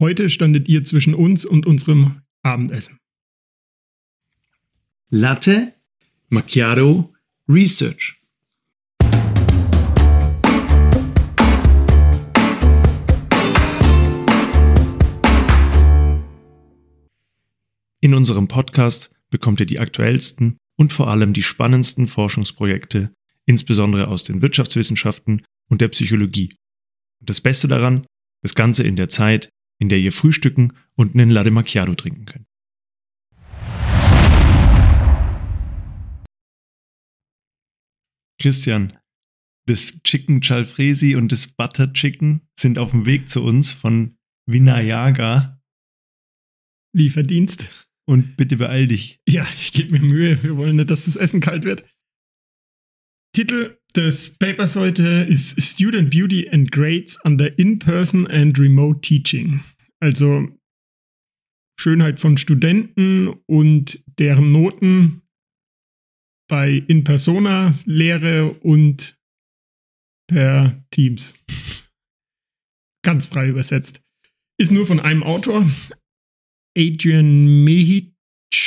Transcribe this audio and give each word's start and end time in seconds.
Heute 0.00 0.30
standet 0.30 0.68
ihr 0.68 0.84
zwischen 0.84 1.12
uns 1.12 1.44
und 1.44 1.66
unserem 1.66 2.22
Abendessen. 2.44 3.00
Latte 5.10 5.74
Macchiato 6.28 7.12
Research. 7.48 8.14
In 18.00 18.14
unserem 18.14 18.46
Podcast 18.46 19.10
bekommt 19.30 19.58
ihr 19.58 19.66
die 19.66 19.80
aktuellsten 19.80 20.58
und 20.76 20.92
vor 20.92 21.08
allem 21.08 21.32
die 21.32 21.42
spannendsten 21.42 22.06
Forschungsprojekte, 22.06 23.12
insbesondere 23.46 24.06
aus 24.06 24.22
den 24.22 24.42
Wirtschaftswissenschaften 24.42 25.42
und 25.68 25.80
der 25.80 25.88
Psychologie. 25.88 26.54
Und 27.18 27.28
das 27.30 27.40
Beste 27.40 27.66
daran, 27.66 28.06
das 28.42 28.54
Ganze 28.54 28.84
in 28.84 28.94
der 28.94 29.08
Zeit, 29.08 29.48
in 29.78 29.88
der 29.88 29.98
ihr 29.98 30.12
frühstücken 30.12 30.72
und 30.96 31.14
einen 31.14 31.30
Latte 31.30 31.50
Macchiato 31.50 31.94
trinken 31.94 32.26
könnt. 32.26 32.46
Christian, 38.40 38.92
das 39.66 40.02
Chicken 40.02 40.40
Chalfresi 40.40 41.16
und 41.16 41.32
das 41.32 41.48
Butter 41.48 41.92
Chicken 41.92 42.48
sind 42.58 42.78
auf 42.78 42.92
dem 42.92 43.04
Weg 43.04 43.28
zu 43.28 43.42
uns 43.42 43.72
von 43.72 44.16
Vinayaga. 44.46 45.60
Lieferdienst. 46.94 47.88
Und 48.06 48.38
bitte 48.38 48.56
beeil 48.56 48.88
dich. 48.88 49.20
Ja, 49.28 49.46
ich 49.54 49.72
gebe 49.72 49.98
mir 49.98 50.00
Mühe. 50.00 50.42
Wir 50.42 50.56
wollen 50.56 50.76
nicht, 50.76 50.88
dass 50.88 51.04
das 51.04 51.16
Essen 51.16 51.40
kalt 51.40 51.64
wird. 51.64 51.84
Titel 53.34 53.78
des 53.98 54.30
Papers 54.38 54.76
heute 54.76 55.26
ist 55.28 55.60
Student 55.60 56.10
Beauty 56.10 56.48
and 56.50 56.70
Grades 56.70 57.18
under 57.24 57.58
In-Person 57.58 58.28
and 58.28 58.56
Remote 58.56 59.00
Teaching. 59.00 59.60
Also 59.98 60.46
Schönheit 61.80 62.20
von 62.20 62.36
Studenten 62.36 63.28
und 63.46 64.04
deren 64.20 64.52
Noten 64.52 65.22
bei 66.48 66.84
In-Persona-Lehre 66.86 68.52
und 68.60 69.18
per 70.28 70.80
Teams. 70.92 71.34
Ganz 73.04 73.26
frei 73.26 73.48
übersetzt. 73.48 74.00
Ist 74.60 74.70
nur 74.70 74.86
von 74.86 75.00
einem 75.00 75.24
Autor, 75.24 75.68
Adrian 76.76 77.64
Mehic 77.64 78.14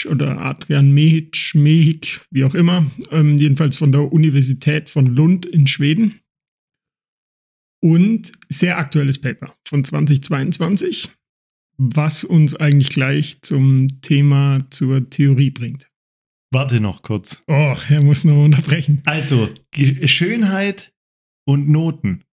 oder 0.09 0.37
Adrian 0.39 0.91
Mehic, 0.91 1.55
Mehik, 1.55 2.21
wie 2.29 2.43
auch 2.43 2.53
immer, 2.53 2.85
ähm, 3.11 3.37
jedenfalls 3.37 3.77
von 3.77 3.91
der 3.91 4.11
Universität 4.11 4.89
von 4.89 5.05
Lund 5.05 5.45
in 5.45 5.67
Schweden. 5.67 6.19
Und 7.83 8.31
sehr 8.47 8.77
aktuelles 8.77 9.19
Paper 9.19 9.55
von 9.67 9.83
2022, 9.83 11.09
was 11.77 12.23
uns 12.23 12.55
eigentlich 12.55 12.89
gleich 12.89 13.41
zum 13.41 13.87
Thema 14.01 14.59
zur 14.69 15.09
Theorie 15.09 15.49
bringt. 15.49 15.89
Warte 16.53 16.79
noch 16.79 17.01
kurz. 17.01 17.43
Oh, 17.47 17.75
er 17.89 18.03
muss 18.03 18.23
noch 18.23 18.43
unterbrechen. 18.43 19.01
Also, 19.05 19.49
Schönheit 20.05 20.93
und 21.47 21.69
Noten. 21.69 22.23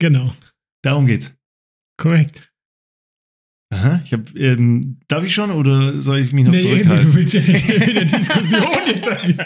Genau. 0.00 0.34
Darum 0.82 1.06
geht's. 1.06 1.36
Korrekt. 1.98 2.50
Aha, 3.70 4.00
ich 4.02 4.14
habe, 4.14 4.24
ähm, 4.38 4.96
darf 5.08 5.24
ich 5.24 5.34
schon 5.34 5.50
oder 5.50 6.00
soll 6.00 6.20
ich 6.20 6.32
mich 6.32 6.46
noch 6.46 6.52
nee, 6.52 6.60
zurückhalten? 6.60 7.06
Du 7.06 7.14
willst 7.14 7.34
ja 7.34 7.40
nicht 7.42 7.68
in 7.68 7.94
der 7.94 8.04
Diskussion 8.06 8.62
jetzt. 8.86 9.38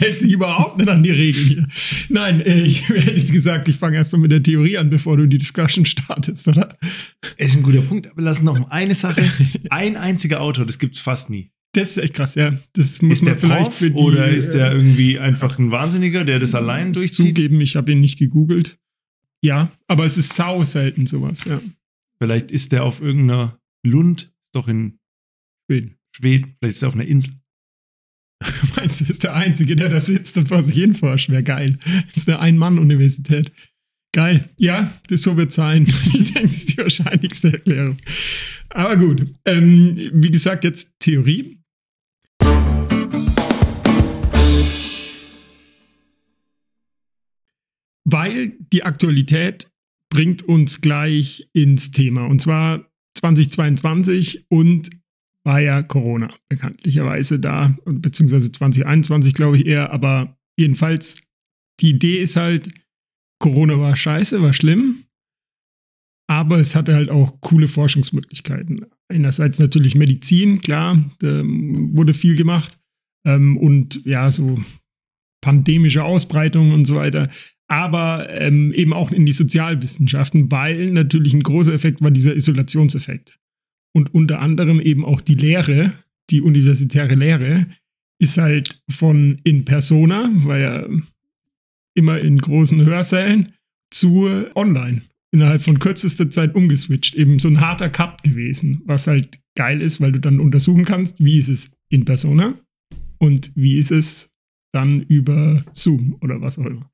hält 0.00 0.18
sich 0.18 0.32
überhaupt 0.32 0.78
nicht 0.78 0.88
an 0.88 1.02
die 1.02 1.10
Regeln 1.10 1.46
hier. 1.46 1.68
Nein, 2.08 2.40
äh, 2.40 2.62
ich 2.62 2.88
hätte 2.88 3.10
jetzt 3.10 3.30
gesagt, 3.30 3.68
ich 3.68 3.76
fange 3.76 3.98
erstmal 3.98 4.22
mit 4.22 4.32
der 4.32 4.42
Theorie 4.42 4.78
an, 4.78 4.88
bevor 4.88 5.18
du 5.18 5.26
die 5.26 5.36
Discussion 5.36 5.84
startest, 5.84 6.48
oder? 6.48 6.78
Ist 7.36 7.56
ein 7.56 7.62
guter 7.62 7.82
Punkt, 7.82 8.10
aber 8.10 8.22
lass 8.22 8.42
noch 8.42 8.70
eine 8.70 8.94
Sache. 8.94 9.22
Ein 9.68 9.98
einziger 9.98 10.40
Autor, 10.40 10.64
das 10.64 10.78
gibt's 10.78 10.98
fast 10.98 11.28
nie. 11.28 11.50
Das 11.74 11.90
ist 11.90 11.98
echt 11.98 12.14
krass, 12.14 12.36
ja. 12.36 12.58
Das 12.72 13.02
muss 13.02 13.18
ist 13.18 13.24
man 13.24 13.36
vielleicht 13.36 13.64
Prof 13.66 13.76
für 13.76 13.90
die, 13.90 13.96
oder 13.96 14.28
ist 14.28 14.52
der 14.52 14.72
irgendwie 14.72 15.18
einfach 15.18 15.58
ein 15.58 15.70
Wahnsinniger, 15.70 16.24
der 16.24 16.38
das 16.38 16.54
allein 16.54 16.94
durchzieht? 16.94 17.28
Zugeben, 17.28 17.60
ich 17.60 17.76
habe 17.76 17.92
ihn 17.92 18.00
nicht 18.00 18.18
gegoogelt. 18.18 18.78
Ja, 19.42 19.70
aber 19.88 20.06
es 20.06 20.16
ist 20.16 20.34
sau 20.34 20.64
selten 20.64 21.06
sowas, 21.06 21.44
ja. 21.44 21.60
Vielleicht 22.22 22.52
ist 22.52 22.70
der 22.70 22.84
auf 22.84 23.00
irgendeiner 23.00 23.58
Lund, 23.84 24.32
doch 24.54 24.68
in 24.68 25.00
Schweden. 25.66 25.96
Schweden, 26.14 26.54
vielleicht 26.60 26.76
ist 26.76 26.82
er 26.82 26.88
auf 26.90 26.94
einer 26.94 27.04
Insel. 27.04 27.34
Meinst 28.76 29.00
du, 29.00 29.06
ist 29.06 29.24
der 29.24 29.34
Einzige, 29.34 29.74
der 29.74 29.88
da 29.88 29.98
sitzt 29.98 30.38
und 30.38 30.46
vor 30.46 30.62
sich 30.62 30.76
hin 30.76 30.94
forscht? 30.94 31.30
Wäre 31.30 31.42
geil. 31.42 31.80
Das 31.82 32.18
ist 32.18 32.28
eine 32.28 32.38
Ein-Mann-Universität. 32.38 33.50
Geil. 34.14 34.48
Ja, 34.60 34.96
das 35.08 35.22
so 35.22 35.36
wird 35.36 35.50
sein. 35.50 35.84
Ich 36.14 36.32
denke, 36.32 36.46
das 36.46 36.58
ist 36.58 36.70
die 36.70 36.78
wahrscheinlichste 36.78 37.54
Erklärung. 37.54 37.98
Aber 38.68 38.96
gut. 38.96 39.24
Ähm, 39.44 39.96
wie 40.12 40.30
gesagt, 40.30 40.62
jetzt 40.62 40.94
Theorie. 41.00 41.58
Weil 48.04 48.52
die 48.72 48.84
Aktualität 48.84 49.71
bringt 50.12 50.42
uns 50.42 50.82
gleich 50.82 51.48
ins 51.54 51.90
Thema. 51.90 52.26
Und 52.26 52.38
zwar 52.38 52.86
2022 53.18 54.44
und 54.50 54.90
war 55.42 55.58
ja 55.58 55.82
Corona 55.82 56.32
bekanntlicherweise 56.50 57.40
da, 57.40 57.74
beziehungsweise 57.86 58.52
2021 58.52 59.32
glaube 59.32 59.56
ich 59.56 59.66
eher, 59.66 59.90
aber 59.90 60.36
jedenfalls 60.56 61.22
die 61.80 61.90
Idee 61.90 62.20
ist 62.20 62.36
halt, 62.36 62.68
Corona 63.40 63.80
war 63.80 63.96
scheiße, 63.96 64.42
war 64.42 64.52
schlimm, 64.52 65.04
aber 66.28 66.58
es 66.58 66.76
hatte 66.76 66.94
halt 66.94 67.10
auch 67.10 67.40
coole 67.40 67.66
Forschungsmöglichkeiten. 67.66 68.86
Einerseits 69.08 69.58
natürlich 69.58 69.94
Medizin, 69.94 70.60
klar, 70.60 71.02
wurde 71.20 72.14
viel 72.14 72.36
gemacht 72.36 72.78
ähm, 73.26 73.56
und 73.56 74.04
ja, 74.04 74.30
so 74.30 74.62
pandemische 75.40 76.04
Ausbreitung 76.04 76.72
und 76.72 76.84
so 76.84 76.96
weiter 76.96 77.30
aber 77.72 78.28
ähm, 78.28 78.70
eben 78.74 78.92
auch 78.92 79.12
in 79.12 79.24
die 79.24 79.32
Sozialwissenschaften, 79.32 80.50
weil 80.50 80.90
natürlich 80.90 81.32
ein 81.32 81.42
großer 81.42 81.72
Effekt 81.72 82.02
war 82.02 82.10
dieser 82.10 82.36
Isolationseffekt. 82.36 83.38
Und 83.94 84.12
unter 84.12 84.40
anderem 84.40 84.78
eben 84.78 85.06
auch 85.06 85.22
die 85.22 85.36
Lehre, 85.36 85.92
die 86.28 86.42
universitäre 86.42 87.14
Lehre, 87.14 87.66
ist 88.20 88.36
halt 88.36 88.82
von 88.90 89.40
in 89.44 89.64
persona, 89.64 90.28
weil 90.34 90.62
ja 90.62 90.86
immer 91.94 92.20
in 92.20 92.36
großen 92.36 92.84
Hörsälen, 92.84 93.54
zu 93.90 94.28
online. 94.54 95.00
Innerhalb 95.32 95.62
von 95.62 95.78
kürzester 95.78 96.30
Zeit 96.30 96.54
umgeswitcht. 96.54 97.14
Eben 97.14 97.38
so 97.38 97.48
ein 97.48 97.62
harter 97.62 97.88
Cut 97.88 98.22
gewesen, 98.22 98.82
was 98.84 99.06
halt 99.06 99.40
geil 99.56 99.80
ist, 99.80 99.98
weil 100.02 100.12
du 100.12 100.20
dann 100.20 100.40
untersuchen 100.40 100.84
kannst, 100.84 101.24
wie 101.24 101.38
ist 101.38 101.48
es 101.48 101.70
in 101.88 102.04
persona 102.04 102.52
und 103.18 103.50
wie 103.54 103.78
ist 103.78 103.92
es 103.92 104.30
dann 104.74 105.00
über 105.00 105.64
Zoom 105.72 106.18
oder 106.20 106.42
was 106.42 106.58
auch 106.58 106.66
immer. 106.66 106.91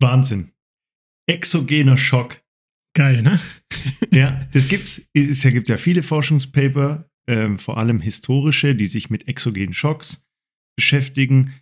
Wahnsinn. 0.00 0.52
Exogener 1.26 1.96
Schock. 1.96 2.42
Geil, 2.94 3.22
ne? 3.22 3.40
ja, 4.12 4.46
das 4.52 4.68
gibt's. 4.68 5.08
Es 5.12 5.42
gibt 5.42 5.68
ja 5.68 5.76
viele 5.76 6.02
Forschungspaper, 6.02 7.10
ähm, 7.26 7.58
vor 7.58 7.78
allem 7.78 8.00
historische, 8.00 8.74
die 8.74 8.86
sich 8.86 9.10
mit 9.10 9.26
exogenen 9.28 9.72
Schocks 9.72 10.26
beschäftigen. 10.76 11.54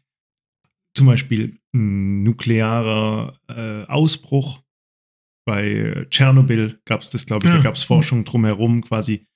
Zum 0.94 1.06
Beispiel 1.06 1.58
ein 1.74 2.22
nuklearer 2.22 3.38
äh, 3.48 3.84
Ausbruch. 3.90 4.62
Bei 5.46 6.06
Tschernobyl 6.10 6.80
gab 6.84 7.00
es 7.00 7.10
das, 7.10 7.26
glaube 7.26 7.46
ich, 7.46 7.52
ja. 7.52 7.58
da 7.58 7.64
gab 7.64 7.74
es 7.74 7.82
Forschung 7.82 8.24
drumherum 8.24 8.82
quasi. 8.82 9.26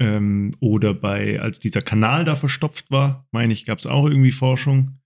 Ähm, 0.00 0.54
oder 0.60 0.94
bei, 0.94 1.40
als 1.40 1.60
dieser 1.60 1.82
Kanal 1.82 2.24
da 2.24 2.36
verstopft 2.36 2.90
war, 2.90 3.26
meine 3.32 3.52
ich, 3.52 3.66
gab 3.66 3.78
es 3.78 3.86
auch 3.86 4.06
irgendwie 4.06 4.32
Forschung. 4.32 4.98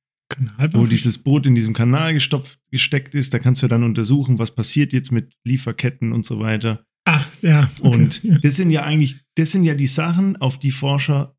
Wo 0.73 0.87
dieses 0.87 1.19
Boot 1.19 1.47
in 1.47 1.55
diesem 1.55 1.75
Kanal 1.75 2.15
gestopft, 2.15 2.59
gesteckt 2.71 3.15
ist. 3.15 3.35
Da 3.35 3.39
kannst 3.39 3.63
du 3.63 3.69
dann 3.69 3.85
untersuchen, 3.85 4.39
was 4.39 4.55
passiert 4.55 4.93
jetzt 4.93 5.13
mit 5.13 5.35
Lieferketten 5.45 6.13
und 6.13 6.25
so 6.25 6.41
weiter. 6.41 6.85
Ach, 7.05 7.27
ja. 7.43 7.71
Okay, 7.81 7.97
und 7.97 8.23
ja. 8.25 8.39
das 8.39 8.57
sind 8.57 8.71
ja 8.71 8.83
eigentlich, 8.83 9.17
das 9.37 9.53
sind 9.53 9.65
ja 9.65 9.75
die 9.75 9.87
Sachen, 9.87 10.37
auf 10.37 10.59
die 10.59 10.71
Forscher. 10.71 11.37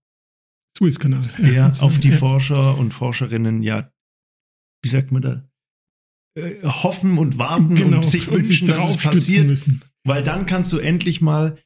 Suezkanal. 0.78 1.30
Ja, 1.40 1.48
ja 1.48 1.72
auf 1.80 2.00
die 2.00 2.10
ja. 2.10 2.18
Forscher 2.18 2.78
und 2.78 2.94
Forscherinnen, 2.94 3.64
ja, 3.64 3.92
wie 4.84 4.90
sagt 4.90 5.12
man 5.12 5.22
da? 5.22 5.50
Äh, 6.36 6.64
hoffen 6.64 7.18
und 7.18 7.38
warten 7.38 7.76
genau, 7.76 7.98
und 7.98 8.06
sich 8.06 8.30
wünschen, 8.30 8.68
dass 8.68 8.96
es 8.96 8.98
passiert. 8.98 9.48
Müssen. 9.48 9.84
Weil 10.04 10.24
dann 10.24 10.46
kannst 10.46 10.74
du 10.74 10.80
endlich 10.80 11.22
mal 11.22 11.58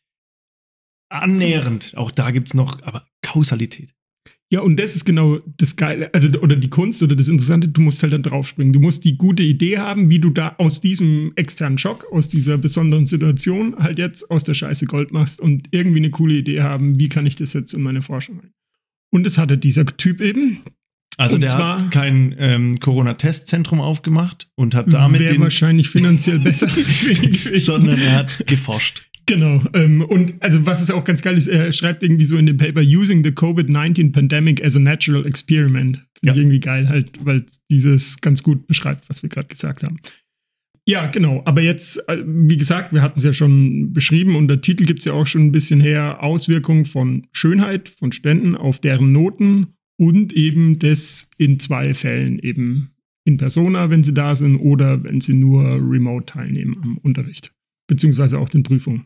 annähernd, 1.09 1.95
auch 1.95 2.11
da 2.11 2.31
gibt 2.31 2.49
es 2.49 2.53
noch, 2.53 2.81
aber 2.83 3.07
Kausalität. 3.21 3.95
Ja, 4.49 4.61
und 4.61 4.77
das 4.79 4.95
ist 4.95 5.03
genau 5.03 5.39
das 5.57 5.75
Geile, 5.75 6.13
also 6.13 6.29
oder 6.39 6.55
die 6.55 6.69
Kunst 6.69 7.03
oder 7.03 7.17
das 7.17 7.27
Interessante, 7.27 7.67
du 7.67 7.81
musst 7.81 8.01
halt 8.01 8.13
dann 8.13 8.23
draufspringen. 8.23 8.71
Du 8.71 8.79
musst 8.79 9.03
die 9.03 9.17
gute 9.17 9.43
Idee 9.43 9.77
haben, 9.77 10.09
wie 10.09 10.19
du 10.19 10.29
da 10.29 10.55
aus 10.57 10.79
diesem 10.79 11.33
externen 11.35 11.77
Schock, 11.77 12.05
aus 12.13 12.29
dieser 12.29 12.57
besonderen 12.57 13.05
Situation 13.05 13.75
halt 13.77 13.99
jetzt 13.99 14.31
aus 14.31 14.45
der 14.45 14.53
Scheiße 14.53 14.85
Gold 14.85 15.11
machst 15.11 15.41
und 15.41 15.67
irgendwie 15.71 15.97
eine 15.97 16.11
coole 16.11 16.35
Idee 16.35 16.61
haben, 16.61 16.97
wie 16.97 17.09
kann 17.09 17.25
ich 17.25 17.35
das 17.35 17.51
jetzt 17.53 17.73
in 17.73 17.81
meine 17.81 18.01
Forschung 18.01 18.39
rein. 18.39 18.51
Und 19.11 19.25
das 19.25 19.37
hatte 19.37 19.57
dieser 19.57 19.85
Typ 19.85 20.21
eben. 20.21 20.59
Also 21.17 21.35
Und 21.35 21.41
der 21.41 21.49
zwar- 21.49 21.79
hat 21.81 21.91
kein 21.91 22.35
ähm, 22.37 22.79
Corona-Testzentrum 22.79 23.81
aufgemacht 23.81 24.49
und 24.55 24.75
hat 24.75 24.93
damit 24.93 25.19
Wäre 25.19 25.39
wahrscheinlich 25.39 25.89
finanziell 25.89 26.39
besser 26.39 26.67
gewesen. 26.75 27.51
sondern 27.59 27.99
er 27.99 28.15
hat 28.17 28.45
geforscht. 28.47 29.06
Genau. 29.27 29.61
Ähm, 29.73 30.01
und 30.01 30.41
also 30.41 30.65
was 30.65 30.81
es 30.81 30.89
auch 30.89 31.03
ganz 31.03 31.21
geil 31.21 31.35
ist, 31.37 31.47
er 31.47 31.71
schreibt 31.73 32.01
irgendwie 32.01 32.25
so 32.25 32.37
in 32.37 32.45
dem 32.45 32.57
Paper, 32.57 32.81
using 32.81 33.23
the 33.23 33.31
COVID-19 33.31 34.13
pandemic 34.13 34.63
as 34.63 34.75
a 34.75 34.79
natural 34.79 35.25
experiment. 35.25 35.97
Finde 35.97 36.07
Ja. 36.23 36.31
ich 36.31 36.37
irgendwie 36.39 36.59
geil 36.61 36.87
halt, 36.89 37.11
weil 37.25 37.45
dieses 37.69 38.21
ganz 38.21 38.41
gut 38.41 38.67
beschreibt, 38.67 39.09
was 39.09 39.21
wir 39.23 39.29
gerade 39.29 39.49
gesagt 39.49 39.83
haben. 39.83 39.97
Ja, 40.87 41.07
genau. 41.07 41.41
Aber 41.43 41.61
jetzt, 41.61 42.07
äh, 42.07 42.23
wie 42.25 42.55
gesagt, 42.55 42.93
wir 42.93 43.01
hatten 43.01 43.19
es 43.19 43.25
ja 43.25 43.33
schon 43.33 43.91
beschrieben 43.91 44.37
und 44.37 44.47
der 44.47 44.61
Titel 44.61 44.85
gibt 44.85 44.99
es 44.99 45.05
ja 45.05 45.11
auch 45.11 45.27
schon 45.27 45.47
ein 45.47 45.51
bisschen 45.51 45.81
her, 45.81 46.23
Auswirkungen 46.23 46.85
von 46.85 47.27
Schönheit 47.33 47.89
von 47.89 48.13
Ständen 48.13 48.55
auf 48.55 48.79
deren 48.79 49.11
Noten 49.11 49.67
und 49.99 50.31
eben 50.31 50.79
das 50.79 51.29
in 51.37 51.59
zwei 51.59 51.93
Fällen 51.93 52.39
eben 52.39 52.91
in 53.25 53.35
Persona, 53.35 53.89
wenn 53.89 54.05
sie 54.05 54.13
da 54.13 54.35
sind, 54.35 54.55
oder 54.55 55.03
wenn 55.03 55.19
sie 55.19 55.33
nur 55.33 55.61
remote 55.65 56.27
teilnehmen 56.27 56.77
am 56.81 56.97
Unterricht, 56.99 57.51
beziehungsweise 57.87 58.39
auch 58.39 58.47
den 58.47 58.63
Prüfungen. 58.63 59.03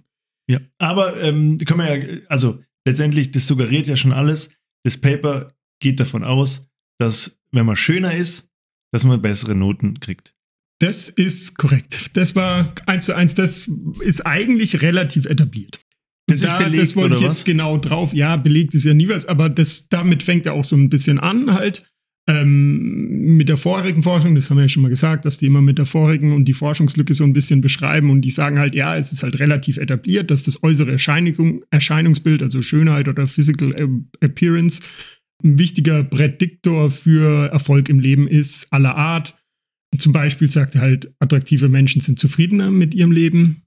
Ja, 0.51 0.59
aber 0.79 1.21
ähm, 1.21 1.57
können 1.59 1.79
wir 1.79 1.97
ja, 1.97 2.19
also 2.27 2.61
letztendlich, 2.85 3.31
das 3.31 3.47
suggeriert 3.47 3.87
ja 3.87 3.95
schon 3.95 4.11
alles. 4.11 4.53
Das 4.83 4.97
Paper 4.97 5.53
geht 5.79 5.99
davon 5.99 6.23
aus, 6.23 6.67
dass 6.99 7.39
wenn 7.51 7.65
man 7.65 7.75
schöner 7.75 8.15
ist, 8.15 8.51
dass 8.93 9.05
man 9.05 9.21
bessere 9.21 9.55
Noten 9.55 9.99
kriegt. 9.99 10.35
Das 10.79 11.09
ist 11.09 11.57
korrekt. 11.57 12.17
Das 12.17 12.35
war 12.35 12.73
eins 12.85 13.05
zu 13.05 13.15
eins, 13.15 13.35
das 13.35 13.69
ist 14.01 14.25
eigentlich 14.25 14.81
relativ 14.81 15.25
etabliert. 15.25 15.79
Das 16.27 16.43
ist 16.43 16.51
da, 16.51 16.57
belegt, 16.57 16.81
das 16.81 16.95
wollte 16.95 17.13
ich 17.13 17.19
oder 17.19 17.27
jetzt 17.29 17.39
was? 17.41 17.45
genau 17.45 17.77
drauf. 17.77 18.13
Ja, 18.13 18.35
belegt 18.35 18.73
ist 18.73 18.85
ja 18.85 18.93
nie 18.93 19.07
was, 19.07 19.25
aber 19.25 19.49
das, 19.49 19.87
damit 19.89 20.23
fängt 20.23 20.45
er 20.45 20.53
auch 20.53 20.63
so 20.63 20.75
ein 20.75 20.89
bisschen 20.89 21.19
an, 21.19 21.53
halt. 21.53 21.89
Ähm, 22.29 23.35
mit 23.35 23.49
der 23.49 23.57
vorigen 23.57 24.03
Forschung, 24.03 24.35
das 24.35 24.49
haben 24.49 24.57
wir 24.57 24.63
ja 24.63 24.69
schon 24.69 24.83
mal 24.83 24.89
gesagt, 24.89 25.25
dass 25.25 25.39
die 25.39 25.47
immer 25.47 25.61
mit 25.61 25.79
der 25.79 25.87
vorigen 25.87 26.33
und 26.33 26.45
die 26.45 26.53
Forschungslücke 26.53 27.13
so 27.15 27.23
ein 27.23 27.33
bisschen 27.33 27.61
beschreiben 27.61 28.11
und 28.11 28.21
die 28.21 28.29
sagen 28.31 28.59
halt, 28.59 28.75
ja, 28.75 28.95
es 28.95 29.11
ist 29.11 29.23
halt 29.23 29.39
relativ 29.39 29.77
etabliert, 29.77 30.29
dass 30.29 30.43
das 30.43 30.61
äußere 30.61 30.91
Erscheinung, 30.91 31.63
Erscheinungsbild, 31.71 32.43
also 32.43 32.61
Schönheit 32.61 33.07
oder 33.07 33.25
Physical 33.27 33.73
Appearance, 34.19 34.81
ein 35.43 35.57
wichtiger 35.57 36.03
Prädiktor 36.03 36.91
für 36.91 37.47
Erfolg 37.51 37.89
im 37.89 37.99
Leben 37.99 38.27
ist, 38.27 38.71
aller 38.71 38.95
Art. 38.95 39.35
Zum 39.97 40.13
Beispiel 40.13 40.49
sagt 40.49 40.75
er 40.75 40.81
halt, 40.81 41.11
attraktive 41.19 41.69
Menschen 41.69 42.01
sind 42.01 42.19
zufriedener 42.19 42.69
mit 42.69 42.93
ihrem 42.93 43.11
Leben, 43.11 43.63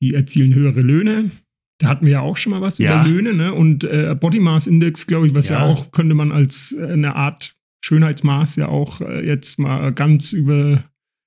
die 0.00 0.14
erzielen 0.14 0.54
höhere 0.54 0.80
Löhne. 0.80 1.32
Da 1.80 1.88
hatten 1.88 2.06
wir 2.06 2.12
ja 2.12 2.20
auch 2.20 2.36
schon 2.36 2.50
mal 2.50 2.60
was 2.60 2.78
Ja. 2.78 3.00
über 3.04 3.10
Löhne, 3.10 3.34
ne? 3.34 3.52
Und 3.52 3.82
äh, 3.84 4.16
Body 4.18 4.38
Mass 4.40 4.66
Index, 4.68 5.06
glaube 5.08 5.26
ich, 5.26 5.34
was 5.34 5.48
ja. 5.48 5.58
Ja. 5.58 5.64
auch, 5.66 5.90
könnte 5.90 6.14
man 6.14 6.30
als 6.32 6.72
äh, 6.72 6.86
eine 6.86 7.16
Art 7.16 7.56
Schönheitsmaß 7.84 8.56
ja 8.56 8.68
auch 8.68 9.00
äh, 9.00 9.24
jetzt 9.26 9.58
mal 9.58 9.92
ganz 9.92 10.32
über, 10.32 10.84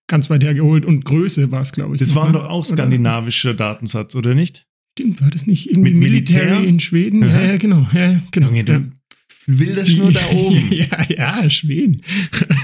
ganz 0.07 0.29
weit 0.29 0.43
hergeholt. 0.43 0.85
Und 0.85 1.05
Größe 1.05 1.51
war 1.51 1.61
es, 1.61 1.71
glaube 1.71 1.95
ich. 1.95 1.99
Das 1.99 2.09
noch, 2.09 2.15
war 2.17 2.27
ne? 2.27 2.33
doch 2.33 2.45
auch 2.45 2.65
Oder? 2.65 2.75
skandinavischer 2.75 3.53
Datensatz, 3.53 4.15
oder 4.15 4.35
nicht? 4.35 4.65
Stimmt, 4.97 5.21
war 5.21 5.29
das 5.29 5.47
nicht 5.47 5.69
irgendwie 5.69 5.91
Mit 5.93 6.03
Militär? 6.03 6.43
Military 6.43 6.67
in 6.67 6.79
Schweden? 6.79 7.21
Ja, 7.21 7.41
ja, 7.41 7.57
genau. 7.57 7.87
Ja, 7.93 8.19
genau. 8.31 8.47
Junge, 8.47 8.63
du 8.65 8.73
ja. 8.73 8.81
will 9.47 9.75
das 9.75 9.87
Die- 9.87 9.97
nur 9.97 10.11
da 10.11 10.19
oben. 10.33 10.67
ja, 10.71 11.05
ja, 11.09 11.49
Schweden. 11.49 12.01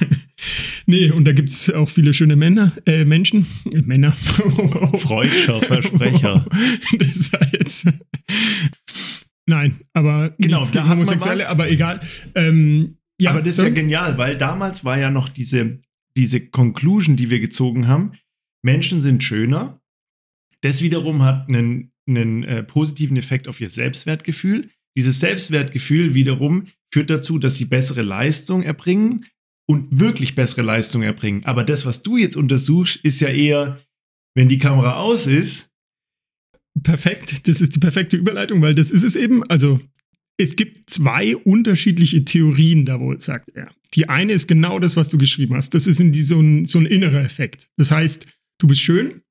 nee, 0.85 1.09
und 1.09 1.23
da 1.25 1.31
gibt 1.31 1.49
es 1.49 1.71
auch 1.71 1.89
viele 1.89 2.13
schöne 2.13 2.35
Männer, 2.35 2.73
äh, 2.85 3.05
Menschen. 3.05 3.47
Äh, 3.73 3.81
Männer. 3.81 4.11
Freudscher 4.99 5.59
Versprecher. 5.61 6.45
das 6.99 7.31
war 7.31 7.47
jetzt. 7.53 7.85
Nein, 9.45 9.77
aber 9.93 10.35
Genau, 10.37 10.59
nichts 10.59 10.73
gegen 10.73 10.89
Homosexuelle, 10.89 11.47
aber 11.47 11.71
egal. 11.71 12.01
Ähm, 12.35 12.97
ja, 13.19 13.31
Aber 13.31 13.41
das 13.41 13.57
ist 13.57 13.63
ja 13.63 13.69
genial, 13.69 14.17
weil 14.17 14.37
damals 14.37 14.85
war 14.85 14.97
ja 14.97 15.09
noch 15.09 15.29
diese, 15.29 15.79
diese 16.15 16.49
Conclusion, 16.49 17.15
die 17.15 17.29
wir 17.29 17.39
gezogen 17.39 17.87
haben. 17.87 18.13
Menschen 18.63 19.01
sind 19.01 19.23
schöner. 19.23 19.81
Das 20.61 20.81
wiederum 20.81 21.23
hat 21.23 21.47
einen, 21.49 21.91
einen 22.07 22.43
äh, 22.43 22.63
positiven 22.63 23.17
Effekt 23.17 23.47
auf 23.47 23.61
ihr 23.61 23.69
Selbstwertgefühl. 23.69 24.69
Dieses 24.95 25.19
Selbstwertgefühl 25.19 26.13
wiederum 26.13 26.67
führt 26.91 27.09
dazu, 27.09 27.39
dass 27.39 27.55
sie 27.55 27.65
bessere 27.65 28.01
Leistung 28.01 28.63
erbringen 28.63 29.25
und 29.67 29.99
wirklich 29.99 30.35
bessere 30.35 30.61
Leistung 30.61 31.03
erbringen. 31.03 31.45
Aber 31.45 31.63
das, 31.63 31.85
was 31.85 32.01
du 32.01 32.17
jetzt 32.17 32.37
untersuchst, 32.37 32.97
ist 32.97 33.19
ja 33.19 33.29
eher, 33.29 33.79
wenn 34.35 34.49
die 34.49 34.59
Kamera 34.59 34.97
aus 34.97 35.27
ist, 35.27 35.71
Perfekt, 36.83 37.47
das 37.47 37.61
ist 37.61 37.75
die 37.75 37.79
perfekte 37.79 38.17
Überleitung, 38.17 38.61
weil 38.61 38.75
das 38.75 38.91
ist 38.91 39.03
es 39.03 39.15
eben. 39.15 39.43
Also, 39.49 39.79
es 40.37 40.55
gibt 40.55 40.89
zwei 40.89 41.35
unterschiedliche 41.35 42.23
Theorien 42.23 42.85
da 42.85 42.99
wohl, 42.99 43.19
sagt 43.19 43.49
er. 43.55 43.69
Die 43.95 44.07
eine 44.07 44.33
ist 44.33 44.47
genau 44.47 44.79
das, 44.79 44.95
was 44.95 45.09
du 45.09 45.17
geschrieben 45.17 45.55
hast. 45.55 45.73
Das 45.73 45.87
ist 45.87 45.99
in 45.99 46.11
die, 46.11 46.23
so, 46.23 46.39
ein, 46.39 46.65
so 46.65 46.79
ein 46.79 46.85
innerer 46.85 47.23
Effekt. 47.23 47.69
Das 47.77 47.91
heißt, 47.91 48.27
du 48.59 48.67
bist 48.67 48.81
schön, 48.81 49.21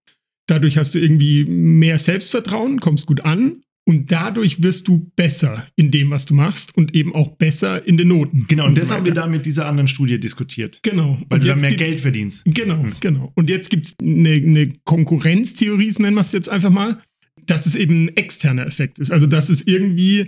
dadurch 0.47 0.79
hast 0.79 0.95
du 0.95 0.99
irgendwie 0.99 1.45
mehr 1.45 1.99
Selbstvertrauen, 1.99 2.81
kommst 2.81 3.07
gut 3.07 3.25
an 3.25 3.63
und 3.89 4.11
dadurch 4.11 4.63
wirst 4.63 4.89
du 4.89 5.11
besser 5.15 5.65
in 5.77 5.93
dem, 5.93 6.11
was 6.11 6.27
du 6.27 6.35
machst 6.35 6.77
und 6.77 6.93
eben 6.95 7.15
auch 7.15 7.37
besser 7.37 7.87
in 7.87 7.97
den 7.97 8.09
Noten. 8.09 8.47
genau, 8.49 8.67
und 8.67 8.77
das 8.77 8.89
so 8.89 8.97
haben 8.97 9.05
wir 9.05 9.15
da 9.15 9.29
mit 9.29 9.47
dieser 9.47 9.67
anderen 9.67 9.87
Studie 9.87 10.19
diskutiert. 10.19 10.81
Genau. 10.83 11.19
Weil 11.29 11.39
Und 11.39 11.45
du 11.45 11.49
da 11.49 11.57
mehr 11.57 11.77
Geld 11.77 12.01
verdienst. 12.01 12.45
Genau, 12.47 12.85
genau. 12.99 13.31
Und 13.37 13.49
jetzt 13.49 13.71
gibt 13.71 13.87
es 13.87 13.95
eine, 14.01 14.31
eine 14.31 14.73
Konkurrenztheorie, 14.85 15.91
so 15.91 16.03
nennen 16.03 16.17
wir 16.17 16.23
es 16.23 16.33
jetzt 16.33 16.49
einfach 16.49 16.71
mal, 16.71 17.01
dass 17.47 17.67
es 17.67 17.77
eben 17.77 18.07
ein 18.07 18.17
externer 18.17 18.67
Effekt 18.67 18.99
ist. 18.99 19.13
Also, 19.13 19.29
dass 19.29 19.51
es 19.51 19.65
irgendwie 19.65 20.27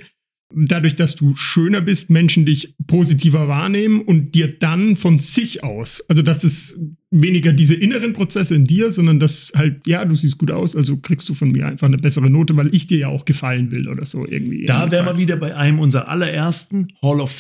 dadurch, 0.55 0.97
dass 0.97 1.15
du 1.15 1.37
schöner 1.37 1.81
bist, 1.83 2.11
Menschen 2.11 2.47
dich 2.47 2.75
positiver 2.87 3.49
wahrnehmen 3.49 4.01
und 4.01 4.35
dir 4.35 4.59
dann 4.59 4.97
von 4.97 5.19
sich 5.19 5.63
aus, 5.63 6.03
also 6.09 6.23
dass 6.23 6.43
es 6.45 6.81
weniger 7.11 7.53
diese 7.53 7.75
inneren 7.75 8.13
Prozesse 8.15 8.55
in 8.55 8.65
dir, 8.65 8.91
sondern 8.91 9.19
dass 9.21 9.53
halt, 9.55 9.81
ja, 9.87 10.05
du 10.05 10.15
siehst 10.15 10.39
gut 10.39 10.51
aus, 10.51 10.75
also 10.77 10.99
kriegst 10.99 11.29
du 11.29 11.35
von 11.35 11.53
mir 11.53 11.67
einfach 11.67 11.87
eine 11.87 11.97
bessere 11.99 12.31
Note, 12.31 12.57
weil 12.57 12.75
ich 12.75 12.87
dir 12.87 12.99
ja 12.99 13.09
auch 13.09 13.25
gefallen 13.25 13.71
will 13.71 13.89
oder 13.89 14.05
so 14.07 14.27
irgendwie. 14.27 14.65
Da 14.67 14.91
wären 14.91 15.07
wir 15.07 15.19
wieder 15.19 15.37
bei 15.37 15.55
einem 15.55 15.79
unserer 15.81 16.09
allerersten 16.09 16.89
Hall 17.03 17.21
of 17.21 17.31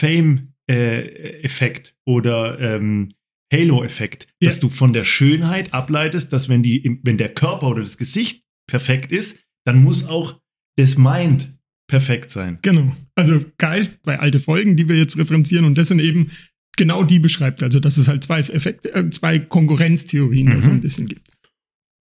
Fame-Effekt 0.68 1.94
oder 2.06 2.58
ähm, 2.60 3.12
Halo-Effekt, 3.52 4.26
Ja. 4.40 4.48
dass 4.48 4.60
du 4.60 4.68
von 4.68 4.92
der 4.92 5.04
Schönheit 5.04 5.72
ableitest, 5.72 6.32
dass 6.32 6.48
wenn, 6.48 6.62
die, 6.62 7.00
wenn 7.04 7.16
der 7.16 7.30
Körper 7.30 7.68
oder 7.68 7.82
das 7.82 7.96
Gesicht 7.96 8.44
perfekt 8.66 9.12
ist, 9.12 9.40
dann 9.64 9.82
muss 9.82 10.06
auch 10.06 10.38
das 10.76 10.98
Mind 10.98 11.57
perfekt 11.88 12.30
sein. 12.30 12.58
Genau. 12.62 12.94
Also 13.16 13.44
geil 13.58 13.88
bei 14.04 14.18
alte 14.20 14.38
Folgen, 14.40 14.76
die 14.76 14.88
wir 14.88 14.96
jetzt 14.96 15.18
referenzieren 15.18 15.64
und 15.64 15.76
das 15.76 15.88
sind 15.88 16.00
eben 16.00 16.30
genau 16.76 17.02
die 17.02 17.18
beschreibt. 17.18 17.62
Also 17.62 17.80
dass 17.80 17.96
es 17.96 18.06
halt 18.08 18.22
zwei 18.24 18.40
Effekte, 18.40 18.94
äh, 18.94 19.10
zwei 19.10 19.38
Konkurrenztheorien 19.40 20.46
da 20.48 20.54
Mhm. 20.56 20.60
so 20.60 20.70
ein 20.70 20.80
bisschen 20.80 21.08
gibt. 21.08 21.32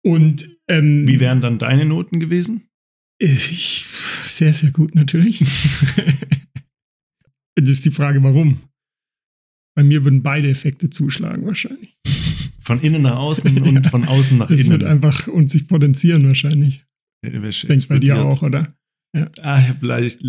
Und 0.05 0.49
ähm, 0.67 1.07
Wie 1.07 1.19
wären 1.19 1.41
dann 1.41 1.59
deine 1.59 1.85
Noten 1.85 2.19
gewesen? 2.19 2.63
ich, 3.19 3.85
sehr, 4.25 4.51
sehr 4.53 4.71
gut 4.71 4.95
natürlich. 4.95 5.39
das 7.55 7.69
ist 7.69 7.85
die 7.85 7.91
Frage, 7.91 8.23
warum. 8.23 8.59
Bei 9.75 9.83
mir 9.83 10.03
würden 10.03 10.23
beide 10.23 10.49
Effekte 10.49 10.89
zuschlagen 10.89 11.45
wahrscheinlich. 11.45 11.97
Von 12.59 12.79
innen 12.81 13.01
nach 13.01 13.17
außen 13.17 13.57
und 13.61 13.75
Ja. 13.83 13.89
von 13.89 14.05
außen 14.05 14.37
nach 14.37 14.47
Das 14.47 14.57
wird 14.69 14.81
innen. 14.81 14.85
einfach 14.87 15.27
und 15.27 15.51
sich 15.51 15.67
potenzieren 15.67 16.25
wahrscheinlich. 16.27 16.85
Ich 17.25 17.61
denke 17.67 17.87
bei 17.87 17.99
dir 17.99 18.23
auch, 18.23 18.41
oder? 18.43 18.73
Ah, 19.41 19.59
ich 19.61 19.69
habe 19.69 19.85
leicht, 19.85 20.23